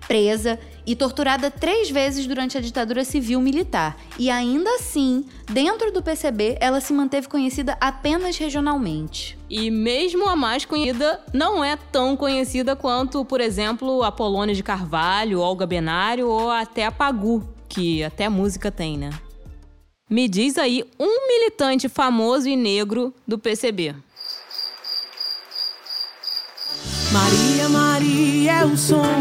presa 0.07 0.59
e 0.85 0.95
torturada 0.95 1.49
três 1.49 1.89
vezes 1.89 2.27
durante 2.27 2.57
a 2.57 2.61
ditadura 2.61 3.03
civil 3.03 3.41
militar. 3.41 3.97
E 4.19 4.29
ainda 4.29 4.69
assim, 4.75 5.25
dentro 5.51 5.91
do 5.91 6.03
PCB, 6.03 6.57
ela 6.59 6.79
se 6.79 6.93
manteve 6.93 7.27
conhecida 7.27 7.75
apenas 7.81 8.37
regionalmente. 8.37 9.37
E 9.49 9.71
mesmo 9.71 10.27
a 10.27 10.35
mais 10.35 10.65
conhecida, 10.65 11.19
não 11.33 11.63
é 11.63 11.75
tão 11.91 12.15
conhecida 12.15 12.75
quanto, 12.75 13.25
por 13.25 13.41
exemplo, 13.41 14.03
a 14.03 14.11
Polônia 14.11 14.53
de 14.53 14.61
Carvalho, 14.61 15.39
Olga 15.39 15.65
Benário 15.65 16.27
ou 16.27 16.51
até 16.51 16.85
a 16.85 16.91
Pagu, 16.91 17.43
que 17.67 18.03
até 18.03 18.29
música 18.29 18.71
tem, 18.71 18.97
né? 18.97 19.09
Me 20.07 20.27
diz 20.27 20.59
aí 20.59 20.83
um 20.99 21.27
militante 21.27 21.89
famoso 21.89 22.47
e 22.47 22.55
negro 22.55 23.11
do 23.27 23.39
PCB. 23.39 23.95
Maria, 27.15 27.69
Maria 27.69 28.51
é 28.51 28.65
o 28.65 28.75
som, 28.75 29.15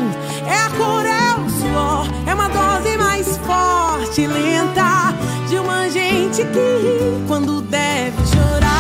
é 0.45 0.63
a 0.63 0.71
cor, 0.71 1.07
é 1.07 1.35
o 1.41 1.49
suor, 1.49 2.09
é 2.27 2.35
uma 2.35 2.49
dose 2.49 2.97
mais 2.99 3.37
forte 3.39 4.27
lenta 4.27 5.15
de 5.49 5.57
uma 5.59 5.89
gente 5.89 6.43
que 6.45 6.59
ri 6.59 7.25
quando 7.29 7.61
deve 7.63 8.17
chorar 8.27 8.74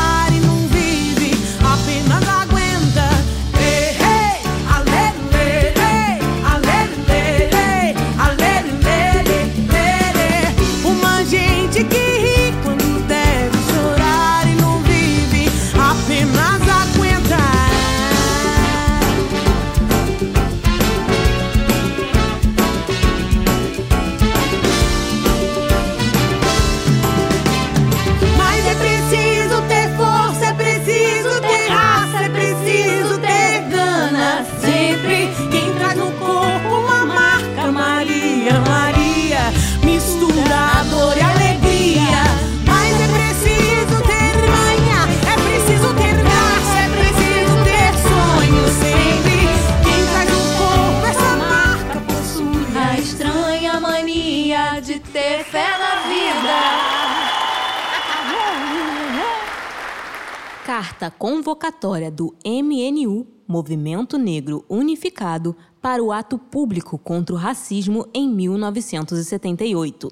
Carta 61.04 61.18
convocatória 61.18 62.10
do 62.10 62.34
MNU, 62.46 63.26
Movimento 63.46 64.16
Negro 64.16 64.64
Unificado, 64.70 65.54
para 65.82 66.02
o 66.02 66.10
ato 66.10 66.38
público 66.38 66.96
contra 66.96 67.34
o 67.34 67.38
racismo 67.38 68.08
em 68.14 68.26
1978. 68.26 70.10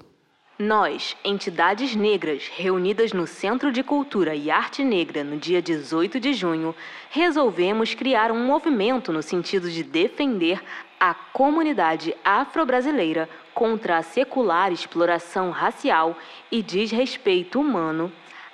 Nós, 0.59 1.17
entidades 1.25 1.95
negras 1.95 2.47
reunidas 2.47 3.11
no 3.11 3.25
Centro 3.25 3.71
de 3.71 3.81
Cultura 3.81 4.35
e 4.35 4.51
Arte 4.51 4.83
Negra 4.83 5.23
no 5.23 5.37
dia 5.37 5.63
18 5.63 6.19
de 6.19 6.31
junho, 6.33 6.75
resolvemos 7.09 7.95
criar 7.95 8.31
um 8.31 8.45
movimento 8.45 9.11
no 9.11 9.23
sentido 9.23 9.71
de 9.71 9.83
defender 9.83 10.61
a 10.99 11.15
comunidade 11.15 12.15
afro-brasileira 12.23 13.27
contra 13.55 13.97
a 13.97 14.03
secular 14.03 14.71
exploração 14.71 15.49
racial 15.49 16.15
e 16.51 16.61
desrespeito 16.61 17.59
humano 17.59 18.11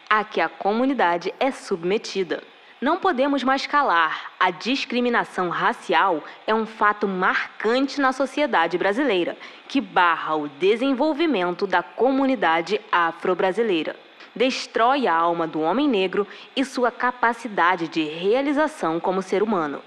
a 0.10 0.24
que 0.24 0.42
a 0.42 0.50
comunidade 0.50 1.34
é 1.39 1.51
submetida. 1.51 2.42
Não 2.82 2.98
podemos 2.98 3.44
mais 3.44 3.68
calar. 3.68 4.32
A 4.39 4.51
discriminação 4.51 5.50
racial 5.50 6.24
é 6.48 6.56
um 6.56 6.66
fato 6.66 7.08
marcante 7.08 8.00
na 8.00 8.12
sociedade 8.12 8.78
brasileira, 8.78 9.38
que 9.68 9.80
barra 9.80 10.36
o 10.36 10.48
desenvolvimento 10.48 11.68
da 11.68 11.84
comunidade 11.84 12.80
afro-brasileira. 12.92 13.96
Destrói 14.36 15.08
a 15.08 15.13
alma 15.13 15.46
do 15.46 15.60
homem 15.60 15.89
negro 15.89 16.25
e 16.56 16.63
sua 16.63 16.89
capacidade 16.89 17.88
de 17.88 18.04
realização 18.04 19.00
como 19.00 19.22
ser 19.22 19.44
humano. 19.44 19.82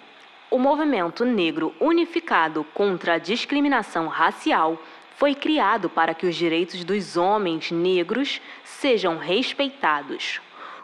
O 0.51 0.59
movimento 0.59 1.25
negro 1.25 1.75
unificado 1.81 2.63
contra 2.75 3.15
a 3.15 3.19
discriminação 3.19 4.07
racial 4.07 4.79
foi 5.23 5.37
criado 5.37 5.89
para 5.89 6.15
que 6.15 6.27
os 6.27 6.35
direitos 6.35 6.83
dos 6.83 7.17
homens 7.17 7.71
negros 7.71 8.41
sejam 8.65 9.19
respeitados. 9.19 10.41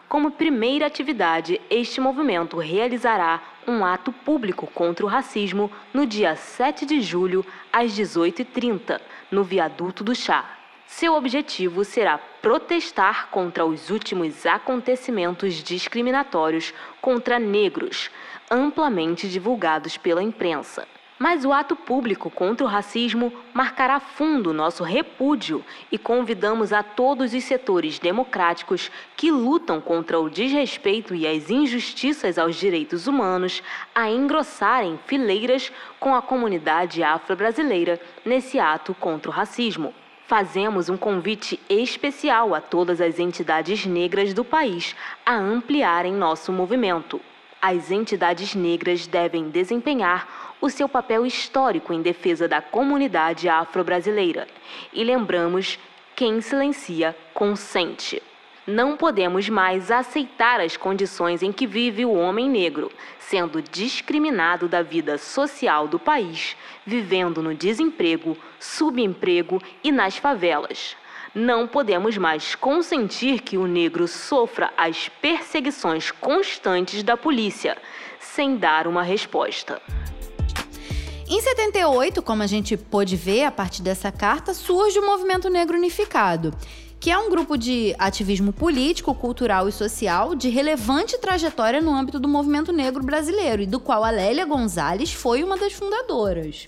Como 0.09 0.31
primeira 0.31 0.87
atividade, 0.87 1.61
este 1.69 2.01
movimento 2.01 2.57
realizará 2.57 3.43
um 3.67 3.85
ato 3.85 4.13
público 4.13 4.69
contra 4.69 5.05
o 5.05 5.09
racismo 5.09 5.69
no 5.93 6.07
dia 6.07 6.37
7 6.37 6.87
de 6.87 7.01
julho, 7.01 7.45
às 7.73 7.91
18h30, 7.99 9.01
no 9.29 9.43
Viaduto 9.43 10.05
do 10.05 10.15
Chá. 10.15 10.57
Seu 10.87 11.15
objetivo 11.15 11.85
será 11.85 12.17
protestar 12.17 13.31
contra 13.33 13.67
os 13.67 13.91
últimos 13.91 14.47
acontecimentos 14.47 15.55
discriminatórios 15.65 16.73
contra 17.01 17.41
negros, 17.41 18.09
amplamente 18.49 19.29
divulgados 19.29 19.97
pela 19.97 20.23
imprensa. 20.23 20.87
Mas 21.19 21.45
o 21.45 21.53
ato 21.53 21.75
público 21.75 22.31
contra 22.31 22.65
o 22.65 22.69
racismo 22.69 23.33
marcará 23.53 23.99
fundo 23.99 24.53
nosso 24.53 24.85
repúdio 24.85 25.65
e 25.91 25.99
convidamos 25.99 26.73
a 26.73 26.83
todos 26.83 27.35
os 27.35 27.43
setores 27.43 27.99
democráticos 27.99 28.89
que 29.17 29.31
lutam 29.31 29.81
contra 29.81 30.21
o 30.21 30.31
desrespeito 30.31 31.17
e 31.17 31.27
as 31.27 31.51
injustiças 31.51 32.39
aos 32.39 32.55
direitos 32.55 33.09
humanos 33.09 33.63
a 33.93 34.09
engrossarem 34.09 34.99
fileiras 35.07 35.73
com 35.99 36.15
a 36.15 36.23
comunidade 36.23 37.03
afro-brasileira 37.03 38.01
nesse 38.25 38.61
ato 38.61 38.95
contra 38.95 39.29
o 39.29 39.35
racismo. 39.35 39.93
Fazemos 40.29 40.89
um 40.89 40.97
convite 40.97 41.59
especial 41.69 42.55
a 42.55 42.61
todas 42.61 43.01
as 43.01 43.19
entidades 43.19 43.87
negras 43.87 44.33
do 44.33 44.45
país 44.45 44.95
a 45.27 45.35
ampliarem 45.35 46.13
nosso 46.13 46.53
movimento. 46.53 47.21
As 47.61 47.91
entidades 47.91 48.55
negras 48.55 49.09
devem 49.09 49.49
desempenhar 49.49 50.48
o 50.61 50.69
seu 50.71 50.89
papel 50.89 51.25
histórico 51.25 51.93
em 51.93 52.03
defesa 52.03 52.49
da 52.49 52.61
comunidade 52.61 53.49
afro-brasileira. 53.49 54.47
E 54.93 55.05
lembramos: 55.05 55.79
quem 56.15 56.41
silencia, 56.41 57.17
consente. 57.33 58.23
Não 58.67 58.99
podemos 58.99 59.49
mais 59.49 59.91
aceitar 59.91 60.61
as 60.61 60.77
condições 60.77 61.43
em 61.43 61.51
que 61.51 61.67
vive 61.67 62.05
o 62.05 62.13
homem 62.13 62.51
negro, 62.51 62.93
sendo 63.19 63.63
discriminado 63.63 64.69
da 64.69 64.83
vida 64.83 65.17
social 65.17 65.89
do 65.89 65.99
país, 65.99 66.55
vivendo 66.85 67.43
no 67.43 67.55
desemprego, 67.55 68.37
subemprego 68.61 69.63
e 69.83 69.91
nas 69.91 70.19
favelas. 70.19 70.95
Não 71.35 71.67
podemos 71.67 72.19
mais 72.19 72.55
consentir 72.55 73.41
que 73.41 73.57
o 73.57 73.67
negro 73.67 74.07
sofra 74.07 74.71
as 74.77 75.09
perseguições 75.09 76.11
constantes 76.11 77.03
da 77.03 77.17
polícia, 77.17 77.79
sem 78.19 78.57
dar 78.57 78.87
uma 78.87 79.03
resposta. 79.03 79.81
Em 81.31 81.43
78, 81.43 82.23
como 82.23 82.43
a 82.43 82.47
gente 82.47 82.75
pôde 82.75 83.15
ver 83.15 83.45
a 83.45 83.51
partir 83.51 83.83
dessa 83.83 84.11
carta, 84.11 84.55
surge 84.55 84.99
o 84.99 85.05
Movimento 85.05 85.51
Negro 85.51 85.77
Unificado, 85.77 86.55
que 86.99 87.11
é 87.11 87.19
um 87.19 87.29
grupo 87.29 87.59
de 87.59 87.95
ativismo 87.99 88.51
político, 88.51 89.15
cultural 89.15 89.69
e 89.69 89.73
social 89.73 90.35
de 90.35 90.49
relevante 90.49 91.19
trajetória 91.19 91.83
no 91.83 91.95
âmbito 91.95 92.19
do 92.19 92.27
movimento 92.27 92.73
negro 92.73 93.05
brasileiro 93.05 93.61
e 93.61 93.67
do 93.67 93.79
qual 93.79 94.05
a 94.05 94.11
Lélia 94.11 94.47
Gonzalez 94.47 95.13
foi 95.13 95.45
uma 95.45 95.59
das 95.59 95.75
fundadoras. 95.75 96.67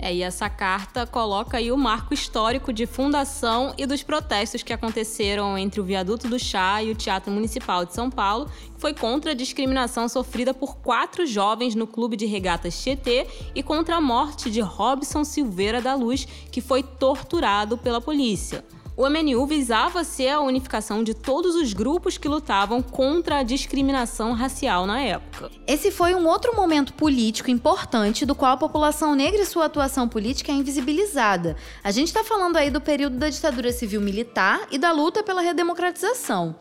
É, 0.00 0.14
e 0.14 0.22
essa 0.22 0.48
carta 0.48 1.04
coloca 1.06 1.56
aí 1.56 1.72
o 1.72 1.76
marco 1.76 2.14
histórico 2.14 2.72
de 2.72 2.86
fundação 2.86 3.74
e 3.76 3.84
dos 3.84 4.02
protestos 4.04 4.62
que 4.62 4.72
aconteceram 4.72 5.58
entre 5.58 5.80
o 5.80 5.84
Viaduto 5.84 6.28
do 6.28 6.38
Chá 6.38 6.80
e 6.82 6.92
o 6.92 6.94
Teatro 6.94 7.32
Municipal 7.32 7.84
de 7.84 7.94
São 7.94 8.08
Paulo, 8.08 8.46
que 8.46 8.80
foi 8.80 8.94
contra 8.94 9.32
a 9.32 9.34
discriminação 9.34 10.08
sofrida 10.08 10.54
por 10.54 10.76
quatro 10.76 11.26
jovens 11.26 11.74
no 11.74 11.86
Clube 11.86 12.16
de 12.16 12.26
Regatas 12.26 12.80
Tietê 12.80 13.26
e 13.54 13.62
contra 13.62 13.96
a 13.96 14.00
morte 14.00 14.50
de 14.50 14.60
Robson 14.60 15.24
Silveira 15.24 15.82
da 15.82 15.96
Luz, 15.96 16.26
que 16.52 16.60
foi 16.60 16.84
torturado 16.84 17.76
pela 17.76 18.00
polícia. 18.00 18.64
O 18.98 19.08
MNU 19.08 19.46
visava 19.46 20.02
ser 20.02 20.30
a 20.30 20.40
unificação 20.40 21.04
de 21.04 21.14
todos 21.14 21.54
os 21.54 21.72
grupos 21.72 22.18
que 22.18 22.26
lutavam 22.26 22.82
contra 22.82 23.38
a 23.38 23.42
discriminação 23.44 24.32
racial 24.32 24.86
na 24.86 25.00
época. 25.00 25.52
Esse 25.68 25.92
foi 25.92 26.16
um 26.16 26.26
outro 26.26 26.56
momento 26.56 26.92
político 26.92 27.48
importante 27.48 28.26
do 28.26 28.34
qual 28.34 28.54
a 28.54 28.56
população 28.56 29.14
negra 29.14 29.40
e 29.40 29.46
sua 29.46 29.66
atuação 29.66 30.08
política 30.08 30.50
é 30.50 30.56
invisibilizada. 30.56 31.54
A 31.84 31.92
gente 31.92 32.08
está 32.08 32.24
falando 32.24 32.56
aí 32.56 32.72
do 32.72 32.80
período 32.80 33.18
da 33.18 33.30
ditadura 33.30 33.70
civil-militar 33.70 34.66
e 34.68 34.78
da 34.78 34.90
luta 34.90 35.22
pela 35.22 35.42
redemocratização. 35.42 36.56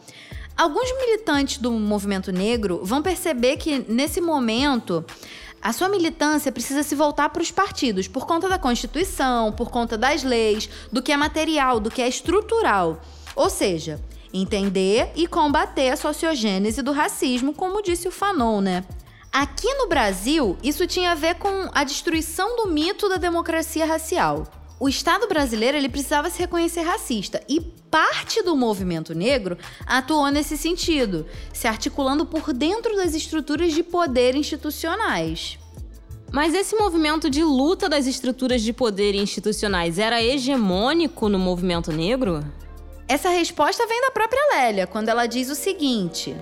Alguns 0.55 0.91
militantes 0.91 1.57
do 1.57 1.71
movimento 1.71 2.31
negro 2.31 2.81
vão 2.83 3.01
perceber 3.01 3.57
que, 3.57 3.83
nesse 3.87 4.21
momento, 4.21 5.03
a 5.61 5.73
sua 5.73 5.89
militância 5.89 6.51
precisa 6.51 6.83
se 6.83 6.95
voltar 6.95 7.29
para 7.29 7.41
os 7.41 7.51
partidos 7.51 8.07
por 8.07 8.25
conta 8.25 8.47
da 8.47 8.59
Constituição, 8.59 9.51
por 9.51 9.69
conta 9.69 9.97
das 9.97 10.23
leis, 10.23 10.69
do 10.91 11.01
que 11.01 11.11
é 11.11 11.17
material, 11.17 11.79
do 11.79 11.91
que 11.91 12.01
é 12.01 12.07
estrutural. 12.07 13.01
Ou 13.35 13.49
seja, 13.49 13.99
entender 14.33 15.11
e 15.15 15.27
combater 15.27 15.89
a 15.89 15.97
sociogênese 15.97 16.81
do 16.81 16.91
racismo, 16.91 17.53
como 17.53 17.81
disse 17.81 18.07
o 18.07 18.11
Fanon, 18.11 18.61
né? 18.61 18.83
Aqui 19.31 19.71
no 19.75 19.87
Brasil, 19.87 20.57
isso 20.63 20.87
tinha 20.87 21.11
a 21.11 21.15
ver 21.15 21.35
com 21.35 21.69
a 21.73 21.83
destruição 21.83 22.55
do 22.55 22.67
mito 22.67 23.09
da 23.09 23.17
democracia 23.17 23.85
racial 23.85 24.47
o 24.79 24.87
Estado 24.87 25.27
brasileiro 25.27 25.75
ele 25.75 25.89
precisava 25.89 26.29
se 26.29 26.39
reconhecer 26.39 26.81
racista 26.81 27.41
e 27.49 27.59
parte 27.59 28.43
do 28.43 28.55
movimento 28.55 29.15
negro 29.15 29.57
atuou 29.85 30.27
nesse 30.29 30.57
sentido, 30.57 31.25
se 31.51 31.67
articulando 31.67 32.25
por 32.25 32.53
dentro 32.53 32.95
das 32.95 33.15
estruturas 33.15 33.73
de 33.73 33.81
poder 33.81 34.35
institucionais. 34.35 35.57
Mas 36.31 36.53
esse 36.53 36.75
movimento 36.75 37.29
de 37.29 37.43
luta 37.43 37.89
das 37.89 38.05
estruturas 38.05 38.61
de 38.61 38.73
poder 38.73 39.15
institucionais 39.15 39.97
era 39.97 40.21
hegemônico 40.21 41.29
no 41.29 41.39
movimento 41.39 41.91
negro? 41.91 42.43
Essa 43.07 43.29
resposta 43.29 43.87
vem 43.87 44.01
da 44.01 44.11
própria 44.11 44.41
Lélia, 44.51 44.85
quando 44.85 45.07
ela 45.07 45.25
diz 45.25 45.49
o 45.49 45.55
seguinte: 45.55 46.35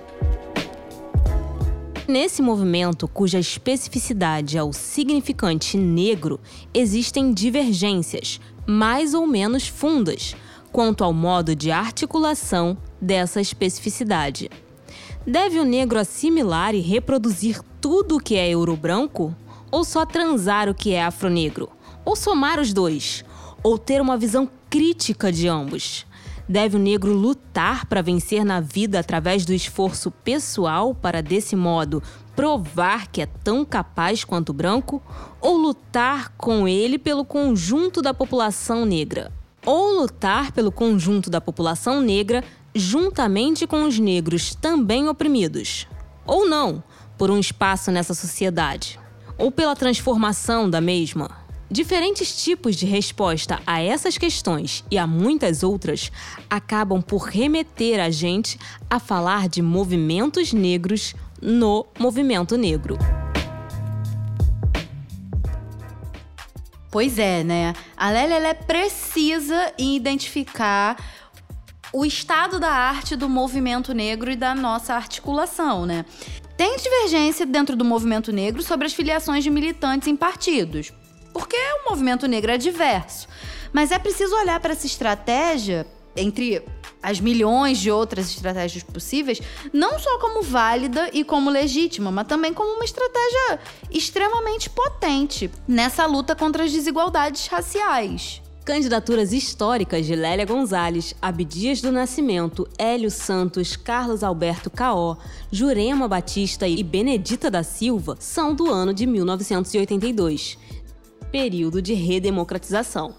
Nesse 2.08 2.40
movimento, 2.40 3.08
cuja 3.08 3.40
especificidade 3.40 4.56
é 4.56 4.62
o 4.62 4.72
significante 4.72 5.76
negro, 5.76 6.38
existem 6.72 7.32
divergências, 7.32 8.40
mais 8.64 9.12
ou 9.12 9.26
menos 9.26 9.66
fundas, 9.66 10.36
quanto 10.70 11.02
ao 11.02 11.12
modo 11.12 11.56
de 11.56 11.72
articulação 11.72 12.78
dessa 13.00 13.40
especificidade. 13.40 14.48
Deve 15.26 15.58
o 15.58 15.64
negro 15.64 15.98
assimilar 15.98 16.76
e 16.76 16.80
reproduzir 16.80 17.60
tudo 17.80 18.18
o 18.18 18.20
que 18.20 18.36
é 18.36 18.48
euro-branco? 18.50 19.34
Ou 19.68 19.82
só 19.82 20.06
transar 20.06 20.68
o 20.68 20.74
que 20.74 20.92
é 20.92 21.02
afro-negro? 21.02 21.68
Ou 22.04 22.14
somar 22.14 22.60
os 22.60 22.72
dois? 22.72 23.24
Ou 23.64 23.76
ter 23.76 24.00
uma 24.00 24.16
visão 24.16 24.48
crítica 24.70 25.32
de 25.32 25.48
ambos? 25.48 26.06
Deve 26.48 26.76
o 26.76 26.80
negro 26.80 27.12
lutar 27.12 27.86
para 27.86 28.02
vencer 28.02 28.44
na 28.44 28.60
vida 28.60 29.00
através 29.00 29.44
do 29.44 29.52
esforço 29.52 30.12
pessoal 30.12 30.94
para, 30.94 31.20
desse 31.20 31.56
modo, 31.56 32.00
provar 32.36 33.08
que 33.08 33.20
é 33.20 33.26
tão 33.26 33.64
capaz 33.64 34.22
quanto 34.22 34.50
o 34.50 34.52
branco? 34.52 35.02
Ou 35.40 35.56
lutar 35.56 36.32
com 36.36 36.68
ele 36.68 36.98
pelo 36.98 37.24
conjunto 37.24 38.00
da 38.00 38.14
população 38.14 38.84
negra? 38.84 39.32
Ou 39.64 40.00
lutar 40.00 40.52
pelo 40.52 40.70
conjunto 40.70 41.28
da 41.28 41.40
população 41.40 42.00
negra 42.00 42.44
juntamente 42.72 43.66
com 43.66 43.82
os 43.82 43.98
negros 43.98 44.54
também 44.54 45.08
oprimidos? 45.08 45.88
Ou 46.24 46.48
não, 46.48 46.80
por 47.18 47.28
um 47.28 47.40
espaço 47.40 47.90
nessa 47.90 48.14
sociedade? 48.14 49.00
Ou 49.36 49.50
pela 49.50 49.74
transformação 49.74 50.70
da 50.70 50.80
mesma? 50.80 51.45
Diferentes 51.68 52.44
tipos 52.44 52.76
de 52.76 52.86
resposta 52.86 53.60
a 53.66 53.80
essas 53.80 54.16
questões 54.16 54.84
e 54.88 54.96
a 54.96 55.04
muitas 55.04 55.64
outras 55.64 56.12
acabam 56.48 57.02
por 57.02 57.22
remeter 57.22 57.98
a 57.98 58.08
gente 58.08 58.56
a 58.88 59.00
falar 59.00 59.48
de 59.48 59.60
movimentos 59.60 60.52
negros 60.52 61.12
no 61.42 61.84
movimento 61.98 62.56
negro. 62.56 62.96
Pois 66.88 67.18
é, 67.18 67.42
né? 67.42 67.74
A 67.96 68.10
Lélia 68.10 68.36
é 68.36 68.54
precisa 68.54 69.72
identificar 69.76 70.96
o 71.92 72.04
estado 72.04 72.60
da 72.60 72.70
arte 72.70 73.16
do 73.16 73.28
movimento 73.28 73.92
negro 73.92 74.30
e 74.30 74.36
da 74.36 74.54
nossa 74.54 74.94
articulação, 74.94 75.84
né? 75.84 76.04
Tem 76.56 76.76
divergência 76.76 77.44
dentro 77.44 77.74
do 77.74 77.84
movimento 77.84 78.32
negro 78.32 78.62
sobre 78.62 78.86
as 78.86 78.94
filiações 78.94 79.42
de 79.42 79.50
militantes 79.50 80.06
em 80.06 80.16
partidos 80.16 80.92
o 81.86 81.90
movimento 81.90 82.26
negro 82.26 82.50
é 82.50 82.58
diverso. 82.58 83.28
Mas 83.72 83.92
é 83.92 83.98
preciso 83.98 84.34
olhar 84.36 84.58
para 84.60 84.72
essa 84.72 84.86
estratégia 84.86 85.86
entre 86.16 86.62
as 87.02 87.20
milhões 87.20 87.78
de 87.78 87.90
outras 87.90 88.30
estratégias 88.30 88.82
possíveis, 88.82 89.40
não 89.72 89.98
só 89.98 90.18
como 90.18 90.42
válida 90.42 91.10
e 91.12 91.22
como 91.22 91.50
legítima, 91.50 92.10
mas 92.10 92.26
também 92.26 92.52
como 92.52 92.74
uma 92.74 92.84
estratégia 92.84 93.60
extremamente 93.90 94.70
potente 94.70 95.50
nessa 95.68 96.06
luta 96.06 96.34
contra 96.34 96.64
as 96.64 96.72
desigualdades 96.72 97.46
raciais. 97.46 98.42
Candidaturas 98.64 99.32
históricas 99.32 100.06
de 100.06 100.16
Lélia 100.16 100.44
Gonzalez, 100.44 101.14
Abdias 101.22 101.80
do 101.80 101.92
Nascimento, 101.92 102.66
Hélio 102.76 103.12
Santos, 103.12 103.76
Carlos 103.76 104.24
Alberto 104.24 104.68
Caó, 104.68 105.16
Jurema 105.52 106.08
Batista 106.08 106.66
e 106.66 106.82
Benedita 106.82 107.48
da 107.48 107.62
Silva 107.62 108.16
são 108.18 108.52
do 108.52 108.68
ano 108.68 108.92
de 108.92 109.06
1982 109.06 110.58
período 111.36 111.82
de 111.82 111.92
redemocratização. 111.92 113.14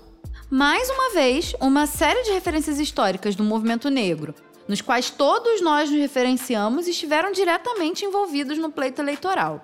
Mais 0.49 0.89
uma 0.89 1.11
vez, 1.11 1.53
uma 1.61 1.85
série 1.85 2.23
de 2.23 2.31
referências 2.31 2.79
históricas 2.79 3.35
do 3.35 3.43
movimento 3.43 3.91
negro, 3.91 4.33
nos 4.67 4.81
quais 4.81 5.11
todos 5.11 5.61
nós 5.61 5.91
nos 5.91 5.99
referenciamos, 5.99 6.87
estiveram 6.87 7.31
diretamente 7.31 8.05
envolvidos 8.05 8.57
no 8.57 8.71
pleito 8.71 9.03
eleitoral. 9.03 9.61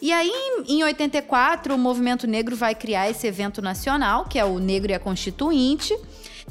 E 0.00 0.12
aí, 0.12 0.32
em 0.66 0.82
84, 0.82 1.72
o 1.72 1.78
movimento 1.78 2.26
negro 2.26 2.56
vai 2.56 2.74
criar 2.74 3.08
esse 3.08 3.24
evento 3.24 3.62
nacional, 3.62 4.24
que 4.24 4.36
é 4.36 4.44
o 4.44 4.58
Negro 4.58 4.90
e 4.90 4.94
a 4.96 4.98
Constituinte. 4.98 5.96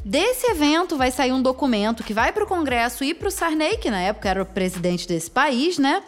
Desse 0.06 0.50
evento 0.50 0.96
vai 0.96 1.12
sair 1.12 1.34
um 1.34 1.42
documento 1.42 2.02
que 2.02 2.14
vai 2.14 2.32
para 2.32 2.46
o 2.46 2.48
Congresso 2.48 3.04
e 3.04 3.14
para 3.14 3.28
o 3.28 3.32
Sarney, 3.32 3.76
que 3.76 3.92
na 3.92 4.00
época 4.00 4.30
era 4.30 4.42
o 4.42 4.46
presidente 4.46 5.06
desse 5.06 5.30
país, 5.30 5.78
né? 5.78 6.02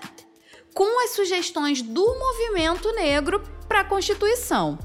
Com 0.73 1.03
as 1.03 1.09
sugestões 1.09 1.81
do 1.81 2.05
movimento 2.17 2.89
negro 2.93 3.43
para 3.67 3.81
a 3.81 3.83
Constituição. 3.83 4.79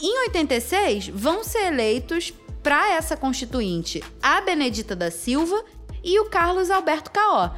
Em 0.00 0.20
86, 0.26 1.08
vão 1.08 1.42
ser 1.42 1.66
eleitos 1.66 2.32
para 2.62 2.92
essa 2.92 3.16
constituinte 3.16 4.02
a 4.22 4.40
Benedita 4.40 4.94
da 4.94 5.10
Silva 5.10 5.64
e 6.04 6.20
o 6.20 6.26
Carlos 6.26 6.70
Alberto 6.70 7.10
Caó, 7.10 7.50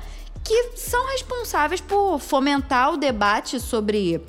que 0.43 0.71
são 0.75 1.07
responsáveis 1.09 1.81
por 1.81 2.19
fomentar 2.19 2.95
o 2.95 2.97
debate 2.97 3.61
sobre 3.61 4.25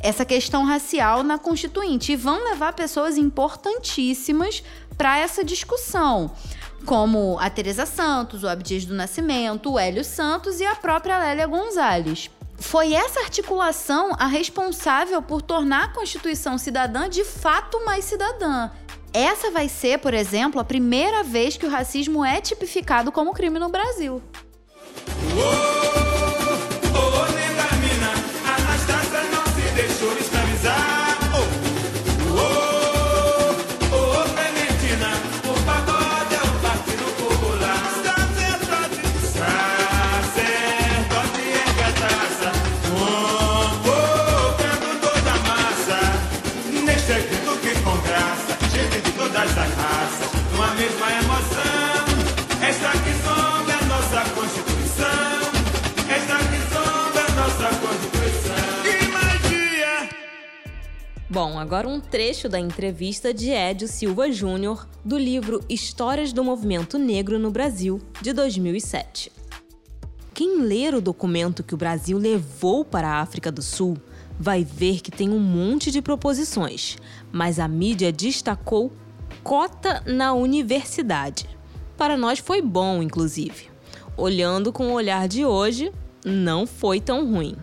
essa 0.00 0.24
questão 0.24 0.64
racial 0.64 1.24
na 1.24 1.38
Constituinte 1.38 2.12
e 2.12 2.16
vão 2.16 2.44
levar 2.44 2.72
pessoas 2.72 3.16
importantíssimas 3.16 4.62
para 4.96 5.18
essa 5.18 5.44
discussão, 5.44 6.30
como 6.84 7.36
a 7.40 7.50
Teresa 7.50 7.86
Santos, 7.86 8.44
o 8.44 8.48
Abdias 8.48 8.84
do 8.84 8.94
Nascimento, 8.94 9.72
o 9.72 9.78
Hélio 9.78 10.04
Santos 10.04 10.60
e 10.60 10.66
a 10.66 10.76
própria 10.76 11.18
Lélia 11.18 11.46
Gonzalez. 11.46 12.30
Foi 12.58 12.92
essa 12.92 13.20
articulação 13.20 14.14
a 14.18 14.26
responsável 14.26 15.22
por 15.22 15.40
tornar 15.40 15.84
a 15.84 15.88
Constituição 15.88 16.58
cidadã 16.58 17.08
de 17.08 17.24
fato 17.24 17.84
mais 17.84 18.04
cidadã. 18.04 18.70
Essa 19.12 19.50
vai 19.50 19.68
ser, 19.68 19.98
por 20.00 20.12
exemplo, 20.12 20.60
a 20.60 20.64
primeira 20.64 21.22
vez 21.22 21.56
que 21.56 21.64
o 21.64 21.70
racismo 21.70 22.24
é 22.24 22.40
tipificado 22.40 23.10
como 23.10 23.32
crime 23.32 23.58
no 23.58 23.68
Brasil. 23.68 24.22
Uou! 25.34 25.97
Bom, 61.40 61.56
agora 61.56 61.86
um 61.86 62.00
trecho 62.00 62.48
da 62.48 62.58
entrevista 62.58 63.32
de 63.32 63.50
Edio 63.50 63.86
Silva 63.86 64.28
Júnior 64.32 64.88
do 65.04 65.16
livro 65.16 65.62
Histórias 65.68 66.32
do 66.32 66.42
Movimento 66.42 66.98
Negro 66.98 67.38
no 67.38 67.48
Brasil, 67.48 68.00
de 68.20 68.32
2007. 68.32 69.30
Quem 70.34 70.60
ler 70.62 70.96
o 70.96 71.00
documento 71.00 71.62
que 71.62 71.74
o 71.74 71.76
Brasil 71.76 72.18
levou 72.18 72.84
para 72.84 73.06
a 73.06 73.20
África 73.20 73.52
do 73.52 73.62
Sul 73.62 73.96
vai 74.36 74.64
ver 74.64 75.00
que 75.00 75.12
tem 75.12 75.30
um 75.30 75.38
monte 75.38 75.92
de 75.92 76.02
proposições, 76.02 76.96
mas 77.30 77.60
a 77.60 77.68
mídia 77.68 78.10
destacou 78.10 78.90
cota 79.44 80.02
na 80.04 80.32
universidade. 80.32 81.48
Para 81.96 82.16
nós 82.16 82.40
foi 82.40 82.60
bom, 82.60 83.00
inclusive. 83.00 83.70
Olhando 84.16 84.72
com 84.72 84.88
o 84.88 84.94
olhar 84.94 85.28
de 85.28 85.44
hoje, 85.44 85.92
não 86.24 86.66
foi 86.66 87.00
tão 87.00 87.32
ruim. 87.32 87.54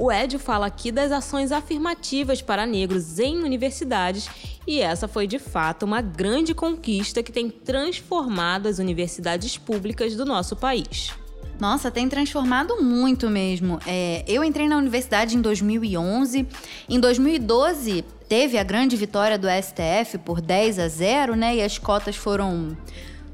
O 0.00 0.12
Edio 0.12 0.38
fala 0.38 0.66
aqui 0.66 0.92
das 0.92 1.10
ações 1.10 1.50
afirmativas 1.50 2.40
para 2.40 2.64
negros 2.64 3.18
em 3.18 3.42
universidades 3.42 4.30
e 4.64 4.80
essa 4.80 5.08
foi 5.08 5.26
de 5.26 5.40
fato 5.40 5.84
uma 5.84 6.00
grande 6.00 6.54
conquista 6.54 7.20
que 7.20 7.32
tem 7.32 7.50
transformado 7.50 8.68
as 8.68 8.78
universidades 8.78 9.58
públicas 9.58 10.14
do 10.14 10.24
nosso 10.24 10.54
país. 10.54 11.12
Nossa, 11.58 11.90
tem 11.90 12.08
transformado 12.08 12.80
muito 12.80 13.28
mesmo. 13.28 13.80
É, 13.84 14.22
eu 14.28 14.44
entrei 14.44 14.68
na 14.68 14.76
universidade 14.76 15.36
em 15.36 15.40
2011. 15.40 16.46
Em 16.88 17.00
2012, 17.00 18.04
teve 18.28 18.56
a 18.56 18.62
grande 18.62 18.94
vitória 18.94 19.36
do 19.36 19.48
STF 19.48 20.18
por 20.18 20.40
10 20.40 20.78
a 20.78 20.86
0, 20.86 21.34
né? 21.34 21.56
E 21.56 21.62
as 21.62 21.76
cotas 21.76 22.14
foram 22.14 22.76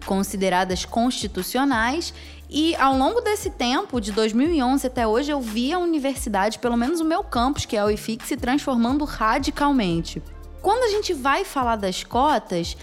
consideradas 0.07 0.87
constitucionais. 0.87 2.14
E 2.56 2.76
ao 2.76 2.96
longo 2.96 3.20
desse 3.20 3.50
tempo, 3.50 4.00
de 4.00 4.12
2011 4.12 4.86
até 4.86 5.04
hoje, 5.04 5.28
eu 5.28 5.40
vi 5.40 5.72
a 5.72 5.78
universidade, 5.80 6.60
pelo 6.60 6.76
menos 6.76 7.00
o 7.00 7.04
meu 7.04 7.24
campus, 7.24 7.64
que 7.64 7.76
é 7.76 7.84
o 7.84 7.90
IFIX, 7.90 8.28
se 8.28 8.36
transformando 8.36 9.04
radicalmente. 9.04 10.22
Quando 10.62 10.84
a 10.84 10.88
gente 10.88 11.12
vai 11.12 11.44
falar 11.44 11.74
das 11.74 12.04
cotas, 12.04 12.76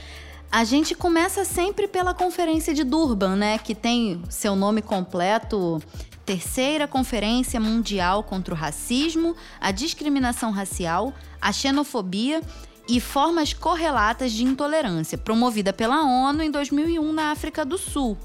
a 0.51 0.65
gente 0.65 0.93
começa 0.93 1.45
sempre 1.45 1.87
pela 1.87 2.13
Conferência 2.13 2.73
de 2.73 2.83
Durban, 2.83 3.37
né, 3.37 3.57
que 3.59 3.73
tem 3.73 4.21
seu 4.27 4.57
nome 4.57 4.81
completo 4.81 5.81
Terceira 6.25 6.85
Conferência 6.85 7.57
Mundial 7.57 8.23
contra 8.23 8.53
o 8.53 8.57
Racismo, 8.57 9.37
a 9.61 9.71
Discriminação 9.71 10.51
Racial, 10.51 11.13
a 11.41 11.53
Xenofobia 11.53 12.41
e 12.89 12.99
Formas 12.99 13.53
Correlatas 13.53 14.33
de 14.33 14.43
Intolerância, 14.43 15.17
promovida 15.17 15.71
pela 15.71 16.03
ONU 16.03 16.43
em 16.43 16.51
2001 16.51 17.13
na 17.13 17.31
África 17.31 17.63
do 17.63 17.77
Sul. 17.77 18.17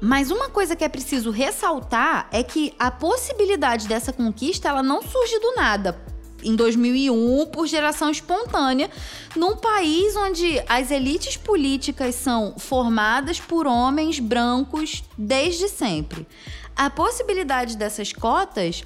Mas 0.00 0.30
uma 0.30 0.48
coisa 0.48 0.74
que 0.74 0.84
é 0.84 0.88
preciso 0.88 1.30
ressaltar 1.30 2.28
é 2.30 2.42
que 2.42 2.74
a 2.78 2.90
possibilidade 2.90 3.88
dessa 3.88 4.12
conquista 4.12 4.68
ela 4.68 4.82
não 4.82 5.02
surge 5.02 5.38
do 5.38 5.54
nada. 5.54 6.00
Em 6.42 6.56
2001, 6.56 7.46
por 7.46 7.68
geração 7.68 8.10
espontânea, 8.10 8.90
num 9.36 9.56
país 9.56 10.16
onde 10.16 10.60
as 10.68 10.90
elites 10.90 11.36
políticas 11.36 12.16
são 12.16 12.54
formadas 12.58 13.38
por 13.38 13.66
homens 13.66 14.18
brancos 14.18 15.04
desde 15.16 15.68
sempre. 15.68 16.26
A 16.74 16.90
possibilidade 16.90 17.76
dessas 17.76 18.12
cotas 18.12 18.82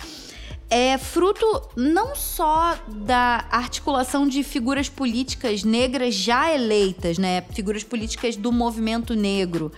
é 0.69 0.99
fruto 0.99 1.47
não 1.77 2.15
só 2.15 2.77
da 2.89 3.47
articulação 3.51 4.27
de 4.27 4.43
figuras 4.43 4.89
políticas 4.89 5.63
negras 5.63 6.15
já 6.15 6.53
eleitas, 6.53 7.19
né? 7.19 7.43
Figuras 7.53 7.85
políticas 7.85 8.37
do 8.37 8.51
movimento 8.51 9.15
negro 9.15 9.73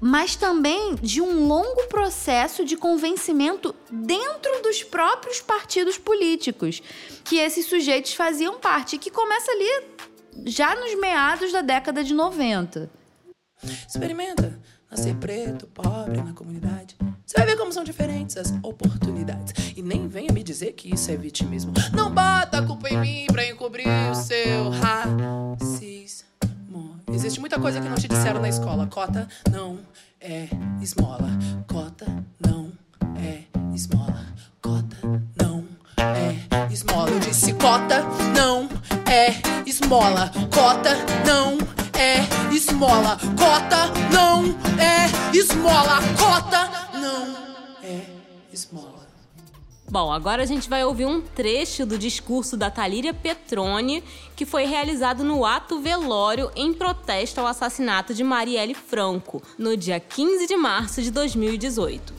mas 0.00 0.36
também 0.36 0.94
de 0.96 1.20
um 1.20 1.46
longo 1.46 1.86
processo 1.88 2.64
de 2.64 2.76
convencimento 2.76 3.74
dentro 3.90 4.62
dos 4.62 4.82
próprios 4.82 5.40
partidos 5.40 5.98
políticos 5.98 6.82
que 7.24 7.36
esses 7.36 7.66
sujeitos 7.66 8.14
faziam 8.14 8.58
parte, 8.58 8.98
que 8.98 9.10
começa 9.10 9.50
ali 9.50 9.84
já 10.46 10.74
nos 10.74 10.94
meados 10.98 11.52
da 11.52 11.62
década 11.62 12.04
de 12.04 12.14
90. 12.14 12.90
Experimenta 13.88 14.60
nascer 14.90 15.14
preto, 15.16 15.66
pobre 15.66 16.22
na 16.22 16.32
comunidade. 16.32 16.96
Você 17.26 17.36
vai 17.36 17.46
ver 17.46 17.56
como 17.56 17.72
são 17.72 17.84
diferentes 17.84 18.36
as 18.36 18.54
oportunidades. 18.62 19.52
E 19.76 19.82
nem 19.82 20.08
venha 20.08 20.32
me 20.32 20.42
dizer 20.42 20.72
que 20.72 20.94
isso 20.94 21.10
é 21.10 21.16
vitimismo. 21.16 21.74
Não 21.92 22.10
bata 22.10 22.58
a 22.58 22.66
culpa 22.66 22.88
em 22.88 22.98
mim 22.98 23.26
pra 23.30 23.46
encobrir 23.46 23.86
o 24.10 24.14
seu 24.14 24.70
racismo. 24.70 26.27
Existe 27.10 27.40
muita 27.40 27.58
coisa 27.58 27.80
que 27.80 27.88
não 27.88 27.96
te 27.96 28.06
disseram 28.06 28.40
na 28.40 28.48
escola. 28.48 28.86
Cota 28.86 29.28
não 29.50 29.80
é 30.20 30.48
esmola. 30.80 31.30
Cota 31.66 32.06
não 32.46 32.70
é 33.16 33.44
esmola. 33.74 34.26
Cota 34.60 34.96
não 35.40 35.64
é 35.96 36.72
esmola. 36.72 37.10
Eu 37.10 37.20
disse 37.20 37.52
cota 37.54 38.02
não 38.34 38.68
é 39.10 39.34
esmola. 39.68 40.30
Cota 40.52 40.90
não 41.26 41.58
é 41.98 42.54
esmola. 42.54 43.18
Cota 43.36 43.90
não 44.12 44.44
é 44.78 45.36
esmola. 45.36 46.00
Cota 46.18 46.70
não 46.98 47.36
é 47.82 48.04
esmola. 48.52 48.97
Bom, 49.90 50.12
agora 50.12 50.42
a 50.42 50.46
gente 50.46 50.68
vai 50.68 50.84
ouvir 50.84 51.06
um 51.06 51.18
trecho 51.18 51.86
do 51.86 51.96
discurso 51.96 52.58
da 52.58 52.70
Talíria 52.70 53.14
Petrone, 53.14 54.04
que 54.36 54.44
foi 54.44 54.66
realizado 54.66 55.24
no 55.24 55.46
ato 55.46 55.80
velório 55.80 56.50
em 56.54 56.74
protesto 56.74 57.40
ao 57.40 57.46
assassinato 57.46 58.12
de 58.12 58.22
Marielle 58.22 58.74
Franco, 58.74 59.42
no 59.56 59.74
dia 59.78 59.98
15 59.98 60.46
de 60.46 60.56
março 60.58 61.00
de 61.00 61.10
2018. 61.10 62.12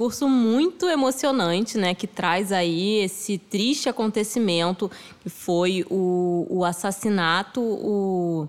Discurso 0.00 0.26
muito 0.26 0.88
emocionante, 0.88 1.76
né, 1.76 1.94
que 1.94 2.06
traz 2.06 2.52
aí 2.52 3.00
esse 3.00 3.36
triste 3.36 3.86
acontecimento 3.86 4.90
que 5.20 5.28
foi 5.28 5.84
o, 5.90 6.46
o 6.48 6.64
assassinato, 6.64 7.60
o, 7.60 8.48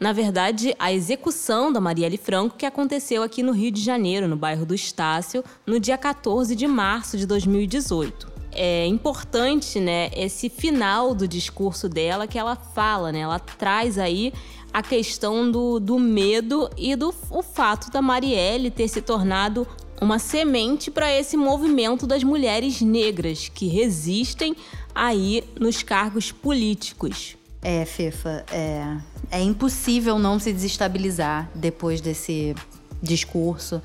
na 0.00 0.12
verdade, 0.12 0.74
a 0.80 0.92
execução 0.92 1.72
da 1.72 1.80
Marielle 1.80 2.16
Franco, 2.16 2.56
que 2.56 2.66
aconteceu 2.66 3.22
aqui 3.22 3.40
no 3.40 3.52
Rio 3.52 3.70
de 3.70 3.80
Janeiro, 3.80 4.26
no 4.26 4.34
bairro 4.34 4.66
do 4.66 4.74
Estácio, 4.74 5.44
no 5.64 5.78
dia 5.78 5.96
14 5.96 6.56
de 6.56 6.66
março 6.66 7.16
de 7.16 7.24
2018 7.24 8.40
é 8.52 8.84
importante, 8.84 9.78
né, 9.78 10.10
esse 10.12 10.48
final 10.48 11.14
do 11.14 11.28
discurso 11.28 11.88
dela 11.88 12.26
que 12.26 12.36
ela 12.36 12.56
fala, 12.56 13.12
né? 13.12 13.20
Ela 13.20 13.38
traz 13.38 13.96
aí 13.96 14.32
a 14.72 14.82
questão 14.82 15.50
do, 15.50 15.78
do 15.78 16.00
medo 16.00 16.68
e 16.76 16.96
do 16.96 17.14
o 17.30 17.42
fato 17.42 17.92
da 17.92 18.02
Marielle 18.02 18.68
ter 18.68 18.88
se 18.88 19.00
tornado 19.00 19.66
uma 20.00 20.18
semente 20.18 20.90
para 20.90 21.12
esse 21.12 21.36
movimento 21.36 22.06
das 22.06 22.24
mulheres 22.24 22.80
negras 22.80 23.50
que 23.52 23.66
resistem 23.66 24.56
aí 24.94 25.44
nos 25.58 25.82
cargos 25.82 26.32
políticos. 26.32 27.36
É, 27.62 27.84
Fefa, 27.84 28.44
é, 28.50 28.96
é 29.30 29.42
impossível 29.42 30.18
não 30.18 30.38
se 30.38 30.52
desestabilizar 30.52 31.50
depois 31.54 32.00
desse 32.00 32.54
discurso. 33.02 33.82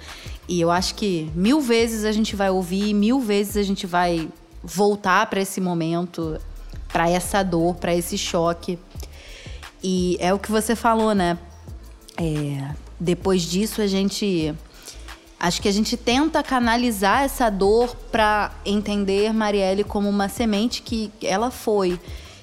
E 0.47 0.61
eu 0.61 0.71
acho 0.71 0.95
que 0.95 1.29
mil 1.35 1.59
vezes 1.59 2.05
a 2.05 2.11
gente 2.11 2.35
vai 2.35 2.49
ouvir, 2.49 2.93
mil 2.93 3.19
vezes 3.19 3.57
a 3.57 3.63
gente 3.63 3.85
vai 3.85 4.29
voltar 4.63 5.29
para 5.29 5.41
esse 5.41 5.59
momento, 5.59 6.39
para 6.91 7.09
essa 7.09 7.43
dor, 7.43 7.75
para 7.75 7.93
esse 7.93 8.17
choque. 8.17 8.79
E 9.83 10.17
é 10.19 10.33
o 10.33 10.39
que 10.39 10.51
você 10.51 10.75
falou, 10.75 11.13
né? 11.13 11.37
É, 12.17 12.73
depois 12.99 13.41
disso 13.41 13.81
a 13.81 13.87
gente 13.87 14.55
Acho 15.39 15.61
que 15.61 15.67
a 15.67 15.71
gente 15.71 15.97
tenta 15.97 16.41
canalizar 16.41 17.23
essa 17.23 17.49
dor 17.49 17.95
para 18.11 18.51
entender 18.65 19.33
Marielle 19.33 19.83
como 19.83 20.09
uma 20.09 20.29
semente 20.29 20.81
que 20.81 21.11
ela 21.21 21.51
foi. 21.51 21.99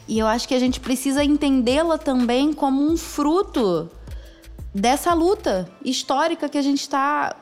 E 0.07 0.19
eu 0.19 0.27
acho 0.27 0.47
que 0.47 0.55
a 0.55 0.59
gente 0.59 0.79
precisa 0.79 1.25
entendê-la 1.25 1.97
também 1.97 2.53
como 2.53 2.83
um 2.83 2.97
fruto 2.97 3.91
dessa 4.75 5.15
luta 5.15 5.71
histórica 5.85 6.49
que 6.49 6.59
a 6.59 6.63
gente 6.63 6.81
está 6.81 7.35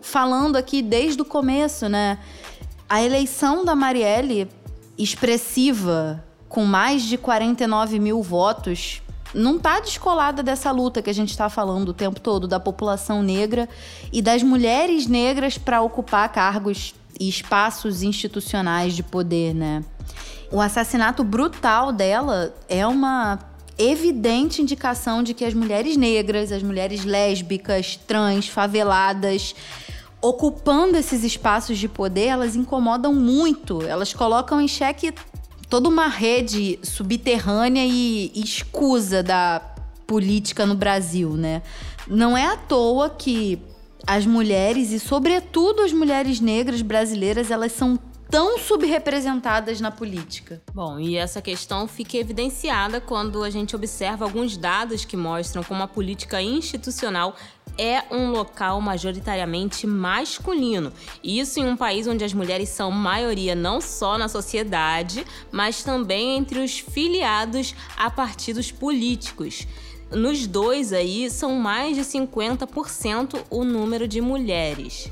falando 0.00 0.56
aqui 0.56 0.82
desde 0.82 1.22
o 1.22 1.24
começo, 1.24 1.88
né? 1.88 2.18
A 2.88 3.02
eleição 3.02 3.64
da 3.64 3.74
Marielle, 3.74 4.48
expressiva, 4.96 6.24
com 6.48 6.64
mais 6.64 7.02
de 7.02 7.18
49 7.18 7.98
mil 7.98 8.22
votos, 8.22 9.02
não 9.34 9.56
está 9.56 9.80
descolada 9.80 10.42
dessa 10.42 10.70
luta 10.70 11.02
que 11.02 11.10
a 11.10 11.14
gente 11.14 11.30
está 11.30 11.48
falando 11.48 11.90
o 11.90 11.94
tempo 11.94 12.20
todo 12.20 12.48
da 12.48 12.58
população 12.58 13.22
negra 13.22 13.68
e 14.12 14.22
das 14.22 14.42
mulheres 14.42 15.06
negras 15.06 15.58
para 15.58 15.82
ocupar 15.82 16.28
cargos 16.30 16.94
e 17.18 17.28
espaços 17.28 18.02
institucionais 18.02 18.94
de 18.94 19.02
poder, 19.02 19.54
né? 19.54 19.84
O 20.50 20.60
assassinato 20.60 21.22
brutal 21.22 21.92
dela 21.92 22.54
é 22.68 22.86
uma 22.86 23.38
evidente 23.76 24.62
indicação 24.62 25.22
de 25.22 25.34
que 25.34 25.44
as 25.44 25.54
mulheres 25.54 25.96
negras, 25.96 26.50
as 26.50 26.62
mulheres 26.62 27.04
lésbicas, 27.04 27.96
trans, 27.96 28.48
faveladas, 28.48 29.54
ocupando 30.20 30.96
esses 30.96 31.22
espaços 31.22 31.78
de 31.78 31.86
poder, 31.86 32.26
elas 32.26 32.56
incomodam 32.56 33.14
muito. 33.14 33.82
Elas 33.82 34.12
colocam 34.12 34.60
em 34.60 34.66
xeque 34.66 35.12
toda 35.68 35.88
uma 35.88 36.08
rede 36.08 36.78
subterrânea 36.82 37.84
e 37.84 38.32
escusa 38.34 39.22
da 39.22 39.60
política 40.06 40.64
no 40.64 40.74
Brasil, 40.74 41.30
né? 41.36 41.62
Não 42.06 42.36
é 42.36 42.46
à 42.46 42.56
toa 42.56 43.10
que 43.10 43.58
as 44.06 44.24
mulheres 44.24 44.90
e 44.90 44.98
sobretudo 44.98 45.82
as 45.82 45.92
mulheres 45.92 46.40
negras 46.40 46.80
brasileiras, 46.80 47.50
elas 47.50 47.72
são 47.72 47.98
tão 48.30 48.58
subrepresentadas 48.58 49.80
na 49.80 49.90
política. 49.90 50.62
Bom, 50.74 50.98
e 50.98 51.16
essa 51.16 51.40
questão 51.40 51.88
fica 51.88 52.16
evidenciada 52.16 53.00
quando 53.00 53.42
a 53.42 53.50
gente 53.50 53.74
observa 53.74 54.24
alguns 54.24 54.56
dados 54.56 55.04
que 55.04 55.16
mostram 55.16 55.62
como 55.64 55.82
a 55.82 55.88
política 55.88 56.40
institucional 56.42 57.34
é 57.78 58.02
um 58.10 58.30
local 58.30 58.80
majoritariamente 58.80 59.86
masculino. 59.86 60.92
Isso 61.22 61.60
em 61.60 61.66
um 61.66 61.76
país 61.76 62.06
onde 62.06 62.24
as 62.24 62.34
mulheres 62.34 62.68
são 62.68 62.90
maioria 62.90 63.54
não 63.54 63.80
só 63.80 64.18
na 64.18 64.28
sociedade, 64.28 65.24
mas 65.52 65.82
também 65.82 66.36
entre 66.36 66.58
os 66.58 66.78
filiados 66.78 67.74
a 67.96 68.10
partidos 68.10 68.72
políticos. 68.72 69.66
Nos 70.10 70.46
dois 70.46 70.92
aí 70.92 71.30
são 71.30 71.54
mais 71.54 71.96
de 71.96 72.02
50% 72.02 73.44
o 73.48 73.64
número 73.64 74.08
de 74.08 74.20
mulheres. 74.20 75.10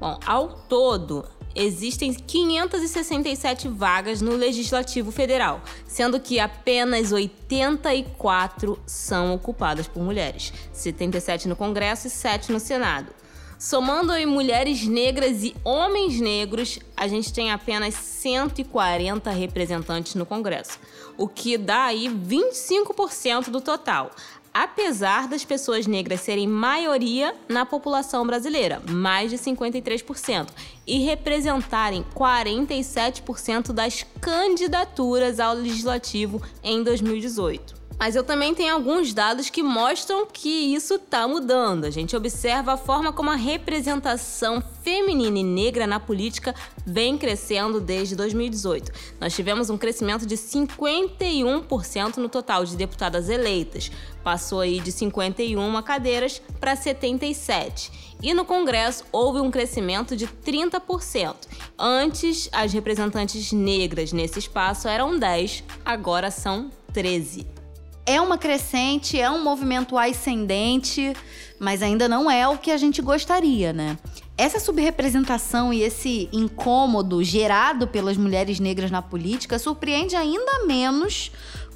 Bom, 0.00 0.18
ao 0.24 0.48
todo, 0.48 1.26
existem 1.54 2.12
567 2.12 3.68
vagas 3.68 4.20
no 4.20 4.34
Legislativo 4.36 5.10
Federal, 5.10 5.62
sendo 5.86 6.20
que 6.20 6.40
apenas 6.40 7.12
84 7.12 8.78
são 8.86 9.34
ocupadas 9.34 9.86
por 9.86 10.02
mulheres, 10.02 10.52
77 10.72 11.48
no 11.48 11.56
Congresso 11.56 12.06
e 12.06 12.10
7 12.10 12.52
no 12.52 12.60
Senado. 12.60 13.12
Somando 13.58 14.10
aí 14.10 14.26
mulheres 14.26 14.84
negras 14.84 15.44
e 15.44 15.54
homens 15.62 16.20
negros, 16.20 16.80
a 16.96 17.06
gente 17.06 17.32
tem 17.32 17.52
apenas 17.52 17.94
140 17.94 19.30
representantes 19.30 20.16
no 20.16 20.26
Congresso, 20.26 20.80
o 21.16 21.28
que 21.28 21.56
dá 21.56 21.84
aí 21.84 22.08
25% 22.08 23.50
do 23.50 23.60
total 23.60 24.10
apesar 24.52 25.28
das 25.28 25.44
pessoas 25.44 25.86
negras 25.86 26.20
serem 26.20 26.46
maioria 26.46 27.34
na 27.48 27.64
população 27.64 28.26
brasileira, 28.26 28.82
mais 28.88 29.30
de 29.30 29.38
53%, 29.38 30.48
e 30.86 30.98
representarem 31.00 32.04
47% 32.14 33.72
das 33.72 34.04
candidaturas 34.20 35.40
ao 35.40 35.54
legislativo 35.54 36.42
em 36.62 36.82
2018. 36.82 37.81
Mas 37.98 38.16
eu 38.16 38.24
também 38.24 38.54
tenho 38.54 38.74
alguns 38.74 39.12
dados 39.14 39.50
que 39.50 39.62
mostram 39.62 40.26
que 40.26 40.74
isso 40.74 40.94
está 40.94 41.26
mudando. 41.28 41.84
A 41.84 41.90
gente 41.90 42.16
observa 42.16 42.72
a 42.72 42.76
forma 42.76 43.12
como 43.12 43.30
a 43.30 43.36
representação 43.36 44.62
feminina 44.82 45.38
e 45.38 45.44
negra 45.44 45.86
na 45.86 46.00
política 46.00 46.54
vem 46.84 47.16
crescendo 47.16 47.80
desde 47.80 48.16
2018. 48.16 48.90
Nós 49.20 49.34
tivemos 49.34 49.70
um 49.70 49.78
crescimento 49.78 50.26
de 50.26 50.36
51% 50.36 52.16
no 52.16 52.28
total 52.28 52.64
de 52.64 52.76
deputadas 52.76 53.28
eleitas. 53.28 53.90
Passou 54.24 54.60
aí 54.60 54.80
de 54.80 54.90
51 54.90 55.82
cadeiras 55.82 56.42
para 56.60 56.74
77. 56.74 58.12
E 58.22 58.32
no 58.34 58.44
Congresso 58.44 59.04
houve 59.10 59.40
um 59.40 59.50
crescimento 59.50 60.16
de 60.16 60.26
30%. 60.26 61.34
Antes, 61.78 62.48
as 62.52 62.72
representantes 62.72 63.52
negras 63.52 64.12
nesse 64.12 64.38
espaço 64.38 64.86
eram 64.86 65.18
10, 65.18 65.64
agora 65.84 66.30
são 66.30 66.70
13 66.92 67.61
é 68.04 68.20
uma 68.20 68.36
crescente, 68.36 69.20
é 69.20 69.30
um 69.30 69.42
movimento 69.42 69.96
ascendente, 69.96 71.14
mas 71.58 71.82
ainda 71.82 72.08
não 72.08 72.30
é 72.30 72.46
o 72.48 72.58
que 72.58 72.70
a 72.70 72.76
gente 72.76 73.00
gostaria, 73.00 73.72
né? 73.72 73.96
Essa 74.36 74.58
subrepresentação 74.58 75.72
e 75.72 75.82
esse 75.82 76.28
incômodo 76.32 77.22
gerado 77.22 77.86
pelas 77.86 78.16
mulheres 78.16 78.58
negras 78.58 78.90
na 78.90 79.02
política 79.02 79.58
surpreende 79.58 80.16
ainda 80.16 80.64
menos 80.66 81.30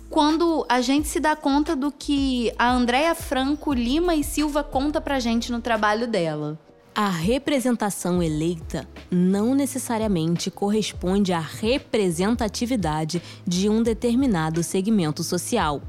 quando 0.09 0.65
a 0.69 0.81
gente 0.81 1.09
se 1.09 1.21
dá 1.21 1.37
conta 1.37 1.77
do 1.77 1.93
que 1.93 2.53
a 2.59 2.71
Andréa 2.71 3.15
Franco 3.15 3.73
Lima 3.73 4.15
e 4.15 4.25
Silva 4.25 4.65
conta 4.65 5.01
pra 5.01 5.21
gente 5.21 5.53
no 5.53 5.61
trabalho 5.61 6.07
dela. 6.07 6.59
A 6.95 7.11
representação 7.11 8.23
eleita 8.23 8.89
não 9.11 9.55
necessariamente 9.55 10.51
corresponde 10.51 11.31
à 11.31 11.41
representatividade 11.41 13.21
de 13.47 13.69
um 13.69 13.83
determinado 13.83 14.63
segmento 14.63 15.23
social 15.23 15.83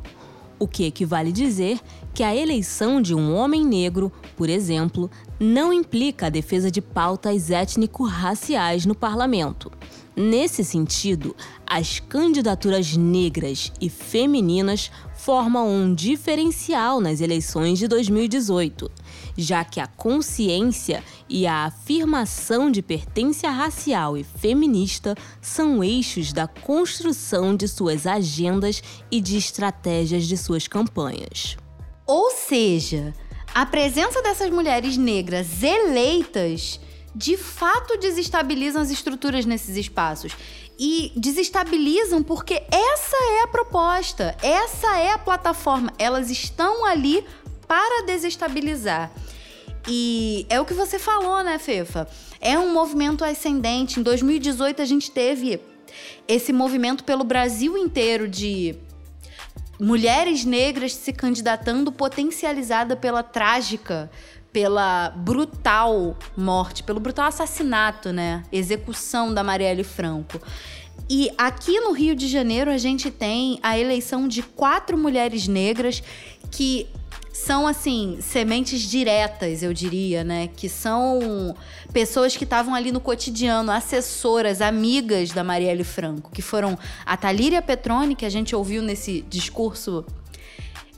o 0.59 0.67
que 0.67 0.85
equivale 0.85 1.31
dizer 1.31 1.79
que 2.13 2.23
a 2.23 2.35
eleição 2.35 3.01
de 3.01 3.13
um 3.13 3.35
homem 3.35 3.63
negro, 3.65 4.11
por 4.35 4.49
exemplo, 4.49 5.09
não 5.39 5.71
implica 5.71 6.27
a 6.27 6.29
defesa 6.29 6.71
de 6.71 6.81
pautas 6.81 7.51
étnico-raciais 7.51 8.85
no 8.85 8.95
parlamento. 8.95 9.71
Nesse 10.19 10.63
sentido, 10.63 11.35
as 11.63 11.99
candidaturas 11.99 12.97
negras 12.97 13.71
e 13.79 13.87
femininas 13.87 14.89
formam 15.13 15.69
um 15.69 15.93
diferencial 15.93 16.99
nas 16.99 17.21
eleições 17.21 17.77
de 17.77 17.87
2018, 17.87 18.89
já 19.37 19.63
que 19.63 19.79
a 19.79 19.85
consciência 19.85 21.03
e 21.29 21.45
a 21.45 21.65
afirmação 21.65 22.71
de 22.71 22.81
pertença 22.81 23.47
racial 23.51 24.17
e 24.17 24.23
feminista 24.23 25.13
são 25.39 25.83
eixos 25.83 26.33
da 26.33 26.47
construção 26.47 27.55
de 27.55 27.67
suas 27.67 28.07
agendas 28.07 28.81
e 29.11 29.21
de 29.21 29.37
estratégias 29.37 30.25
de 30.25 30.35
suas 30.35 30.67
campanhas. 30.67 31.57
Ou 32.07 32.31
seja, 32.31 33.13
a 33.53 33.67
presença 33.67 34.19
dessas 34.23 34.49
mulheres 34.49 34.97
negras 34.97 35.61
eleitas 35.61 36.79
de 37.17 37.35
fato 37.35 37.97
desestabilizam 37.97 38.79
as 38.79 38.91
estruturas 38.91 39.43
nesses 39.43 39.75
espaços. 39.75 40.33
E 40.79 41.11
desestabilizam 41.15 42.21
porque 42.21 42.61
essa 42.71 43.17
é 43.39 43.41
a 43.41 43.47
proposta, 43.47 44.37
essa 44.43 44.99
é 44.99 45.11
a 45.11 45.17
plataforma. 45.17 45.91
Elas 45.97 46.29
estão 46.29 46.85
ali 46.85 47.25
para 47.67 48.05
desestabilizar. 48.05 49.11
E 49.87 50.45
é 50.47 50.61
o 50.61 50.65
que 50.65 50.75
você 50.75 50.99
falou, 50.99 51.43
né, 51.43 51.57
Fefa? 51.57 52.07
É 52.39 52.59
um 52.59 52.71
movimento 52.71 53.25
ascendente. 53.25 53.99
Em 53.99 54.03
2018 54.03 54.83
a 54.83 54.85
gente 54.85 55.09
teve 55.09 55.59
esse 56.27 56.53
movimento 56.53 57.03
pelo 57.03 57.23
Brasil 57.23 57.75
inteiro 57.75 58.27
de 58.27 58.75
mulheres 59.79 60.45
negras 60.45 60.93
se 60.93 61.11
candidatando 61.11 61.91
potencializada 61.91 62.95
pela 62.95 63.23
trágica 63.23 64.11
pela 64.57 65.11
brutal 65.11 66.17
morte, 66.35 66.81
pelo 66.81 66.99
brutal 66.99 67.27
assassinato, 67.27 68.11
né? 68.11 68.41
Execução 68.51 69.31
da 69.31 69.43
Marielle 69.43 69.83
Franco. 69.83 70.41
E 71.07 71.29
aqui 71.37 71.79
no 71.79 71.91
Rio 71.91 72.15
de 72.15 72.27
Janeiro 72.27 72.71
a 72.71 72.77
gente 72.79 73.11
tem 73.11 73.59
a 73.61 73.77
eleição 73.77 74.27
de 74.27 74.41
quatro 74.41 74.97
mulheres 74.97 75.47
negras 75.47 76.01
que 76.49 76.87
são 77.31 77.67
assim 77.67 78.17
sementes 78.19 78.81
diretas, 78.81 79.61
eu 79.61 79.71
diria, 79.73 80.23
né? 80.23 80.47
Que 80.47 80.67
são 80.67 81.55
pessoas 81.93 82.35
que 82.35 82.43
estavam 82.43 82.73
ali 82.73 82.91
no 82.91 82.99
cotidiano, 82.99 83.71
assessoras, 83.71 84.59
amigas 84.59 85.29
da 85.29 85.43
Marielle 85.43 85.83
Franco, 85.83 86.31
que 86.31 86.41
foram 86.41 86.79
a 87.05 87.15
Talíria 87.15 87.61
Petroni, 87.61 88.15
que 88.15 88.25
a 88.25 88.29
gente 88.31 88.55
ouviu 88.55 88.81
nesse 88.81 89.21
discurso 89.29 90.03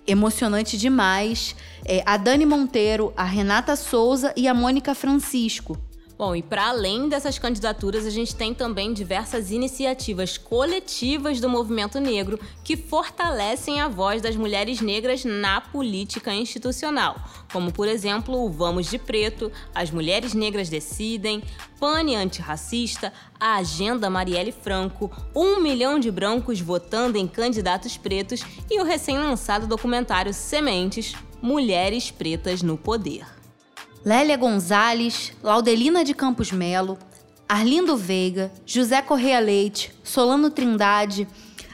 emocionante 0.07 0.77
demais. 0.77 1.57
É, 1.85 2.03
a 2.05 2.17
Dani 2.17 2.45
Monteiro, 2.45 3.13
a 3.15 3.23
Renata 3.23 3.75
Souza 3.75 4.33
e 4.35 4.47
a 4.47 4.53
Mônica 4.53 4.93
Francisco. 4.93 5.77
Bom, 6.19 6.35
e 6.35 6.43
para 6.43 6.67
além 6.67 7.07
dessas 7.07 7.39
candidaturas, 7.39 8.05
a 8.05 8.09
gente 8.09 8.35
tem 8.35 8.53
também 8.53 8.91
diversas 8.91 9.51
iniciativas 9.51 10.37
coletivas 10.37 11.39
do 11.39 11.47
movimento 11.47 11.97
negro 11.97 12.37
que 12.61 12.75
fortalecem 12.75 13.79
a 13.79 13.87
voz 13.87 14.21
das 14.21 14.35
mulheres 14.35 14.81
negras 14.81 15.23
na 15.23 15.61
política 15.61 16.33
institucional, 16.33 17.15
como 17.53 17.71
por 17.71 17.87
exemplo 17.87 18.37
o 18.37 18.49
Vamos 18.49 18.89
de 18.89 18.99
Preto, 18.99 19.49
As 19.73 19.91
Mulheres 19.91 20.33
Negras 20.33 20.67
Decidem, 20.67 21.41
Pane 21.79 22.17
Antirracista, 22.17 23.13
a 23.39 23.55
Agenda 23.55 24.09
Marielle 24.09 24.51
Franco, 24.51 25.09
Um 25.33 25.61
Milhão 25.61 25.97
de 25.97 26.11
Brancos 26.11 26.59
Votando 26.59 27.17
em 27.17 27.29
Candidatos 27.29 27.95
Pretos 27.95 28.43
e 28.69 28.81
o 28.81 28.83
recém-lançado 28.83 29.67
documentário 29.67 30.33
Sementes 30.33 31.15
Mulheres 31.41 32.11
Pretas 32.11 32.61
no 32.61 32.77
Poder. 32.77 33.25
Lélia 34.05 34.37
Gonzalez, 34.37 35.33
Laudelina 35.43 36.03
de 36.03 36.13
Campos 36.13 36.51
Melo, 36.51 36.97
Arlindo 37.47 37.97
Veiga, 37.97 38.51
José 38.65 39.01
Correia 39.01 39.39
Leite, 39.39 39.91
Solano 40.03 40.49
Trindade, 40.49 41.27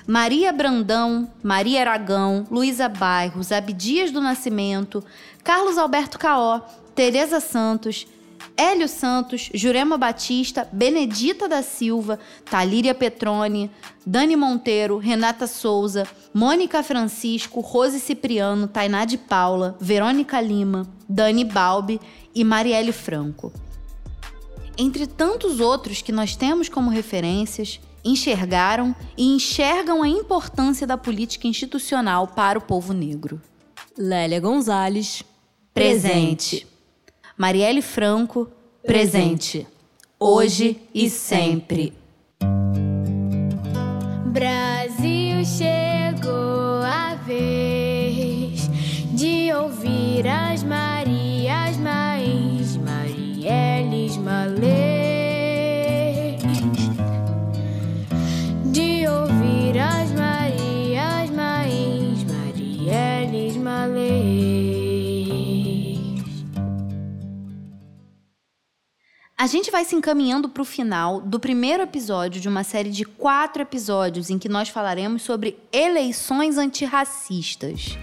Maria 0.07 0.53
Brandão, 0.53 1.29
Maria 1.41 1.81
Aragão, 1.81 2.45
Luísa 2.49 2.87
Bairros, 2.87 3.51
Abdias 3.51 4.11
do 4.11 4.21
Nascimento, 4.21 5.03
Carlos 5.43 5.77
Alberto 5.77 6.19
Caó, 6.19 6.61
Tereza 6.93 7.39
Santos, 7.39 8.07
Hélio 8.57 8.87
Santos, 8.87 9.49
Jurema 9.53 9.97
Batista, 9.97 10.67
Benedita 10.71 11.47
da 11.47 11.61
Silva, 11.61 12.19
Talíria 12.49 12.93
Petrone, 12.93 13.69
Dani 14.05 14.35
Monteiro, 14.35 14.97
Renata 14.97 15.47
Souza, 15.47 16.07
Mônica 16.33 16.81
Francisco, 16.83 17.59
Rose 17.59 17.99
Cipriano, 17.99 18.67
Tainá 18.67 19.05
de 19.05 19.17
Paula, 19.17 19.75
Verônica 19.79 20.39
Lima, 20.39 20.87
Dani 21.07 21.43
Balbi 21.43 21.99
e 22.33 22.43
Marielle 22.43 22.91
Franco. 22.91 23.51
Entre 24.77 25.07
tantos 25.07 25.59
outros 25.59 26.01
que 26.01 26.11
nós 26.11 26.35
temos 26.35 26.67
como 26.67 26.89
referências, 26.89 27.79
enxergaram 28.03 28.95
e 29.17 29.35
enxergam 29.35 30.03
a 30.03 30.07
importância 30.07 30.85
da 30.85 30.97
política 30.97 31.47
institucional 31.47 32.27
para 32.27 32.59
o 32.59 32.61
povo 32.61 32.93
negro. 32.93 33.41
Lélia 33.97 34.39
Gonzalez, 34.39 35.23
presente. 35.73 36.67
Marielle 37.37 37.81
Franco, 37.81 38.49
presente. 38.81 39.67
Hoje 40.17 40.79
e 40.93 41.09
sempre. 41.09 41.91
Brasil 44.27 45.43
chegou 45.43 46.81
a 46.81 47.15
vez 47.25 48.69
de 49.13 49.51
ouvir 49.53 50.25
as 50.27 50.63
Marias 50.63 50.94
A 69.45 69.47
gente 69.47 69.69
vai 69.69 69.85
se 69.85 69.95
encaminhando 69.95 70.49
para 70.49 70.63
o 70.63 70.65
final 70.65 71.21
do 71.21 71.39
primeiro 71.39 71.83
episódio 71.83 72.41
de 72.41 72.49
uma 72.49 72.63
série 72.63 72.89
de 72.89 73.05
quatro 73.05 73.61
episódios 73.61 74.31
em 74.31 74.39
que 74.39 74.49
nós 74.49 74.69
falaremos 74.69 75.21
sobre 75.21 75.59
eleições 75.71 76.57
antirracistas. 76.57 77.95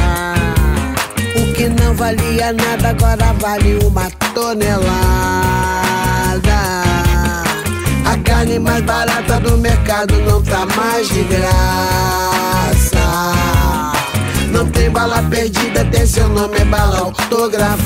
Que 1.62 1.68
não 1.68 1.94
valia 1.94 2.52
nada 2.52 2.88
agora 2.88 3.32
vale 3.34 3.78
uma 3.84 4.10
tonelada. 4.34 4.82
A 8.04 8.18
carne 8.24 8.58
mais 8.58 8.82
barata 8.82 9.38
do 9.38 9.56
mercado 9.58 10.12
não 10.22 10.42
tá 10.42 10.66
mais 10.76 11.08
de 11.08 11.22
graça. 11.22 12.98
Não 14.50 14.68
tem 14.70 14.90
bala 14.90 15.22
perdida, 15.30 15.84
tem 15.84 16.04
seu 16.04 16.28
nome, 16.28 16.56
é 16.58 16.64
bala 16.64 16.98
autografada. 16.98 17.78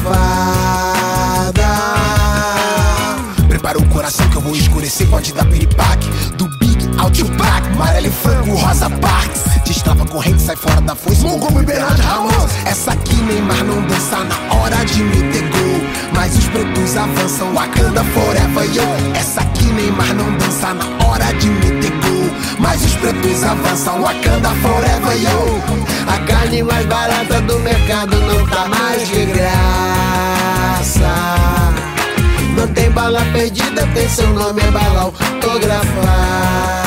Prepara 3.47 3.79
o 3.79 3.87
coração 3.91 4.27
que 4.31 4.37
eu 4.37 4.41
vou 4.41 4.57
escurecer, 4.57 5.07
pode 5.09 5.35
dar 5.35 5.45
piripaque. 5.45 6.09
Do 6.39 6.49
Big 6.61 6.76
ao 6.99 7.11
Tupac, 7.11 7.69
Marelli 7.77 8.11
Franco, 8.11 8.55
Rosa 8.55 8.89
Parks. 8.91 9.43
Destrava 9.65 10.05
corrente, 10.07 10.43
sai 10.43 10.57
fora 10.57 10.81
da 10.81 10.95
foice, 10.95 11.23
Mongomo 11.23 11.61
e 11.61 11.65
Bernard 11.65 12.01
Ramos. 12.01 12.53
Essa 12.65 12.93
aqui 12.93 13.17
Neymar 13.17 13.65
não 13.65 13.83
dança 13.83 14.19
na 14.25 14.55
hora 14.55 14.85
de 14.85 15.03
meter 15.03 15.43
gol. 15.51 15.81
Mas 16.15 16.37
os 16.37 16.47
pretos 16.47 16.97
avançam, 16.97 17.53
Wakanda 17.53 18.05
forever, 18.05 18.65
yo. 18.75 19.17
Essa 19.19 19.41
aqui 19.41 19.65
Neymar 19.65 20.15
não 20.15 20.33
dança 20.39 20.75
na 20.75 21.07
hora 21.07 21.33
de 21.35 21.49
meter 21.49 21.91
gol. 21.91 22.31
Mas 22.59 22.85
os 22.85 22.95
pretos 22.95 23.43
avançam, 23.45 24.03
Wakanda 24.03 24.51
forever, 24.51 25.17
yo. 25.21 25.63
A 26.07 26.19
carne 26.27 26.63
mais 26.63 26.87
barata 26.87 27.41
do 27.43 27.59
mercado 27.59 28.17
não 28.21 28.47
tá 28.47 28.69
mais 28.69 29.09
de 29.09 29.27
graça. 29.27 29.57
Não 32.57 32.67
tem 32.69 32.91
bala 32.91 33.21
perdida, 33.33 33.87
tem 33.95 34.09
seu 34.09 34.29
nome, 34.29 34.63
é 34.63 34.71
bala 34.71 35.03
autografada. 35.03 36.86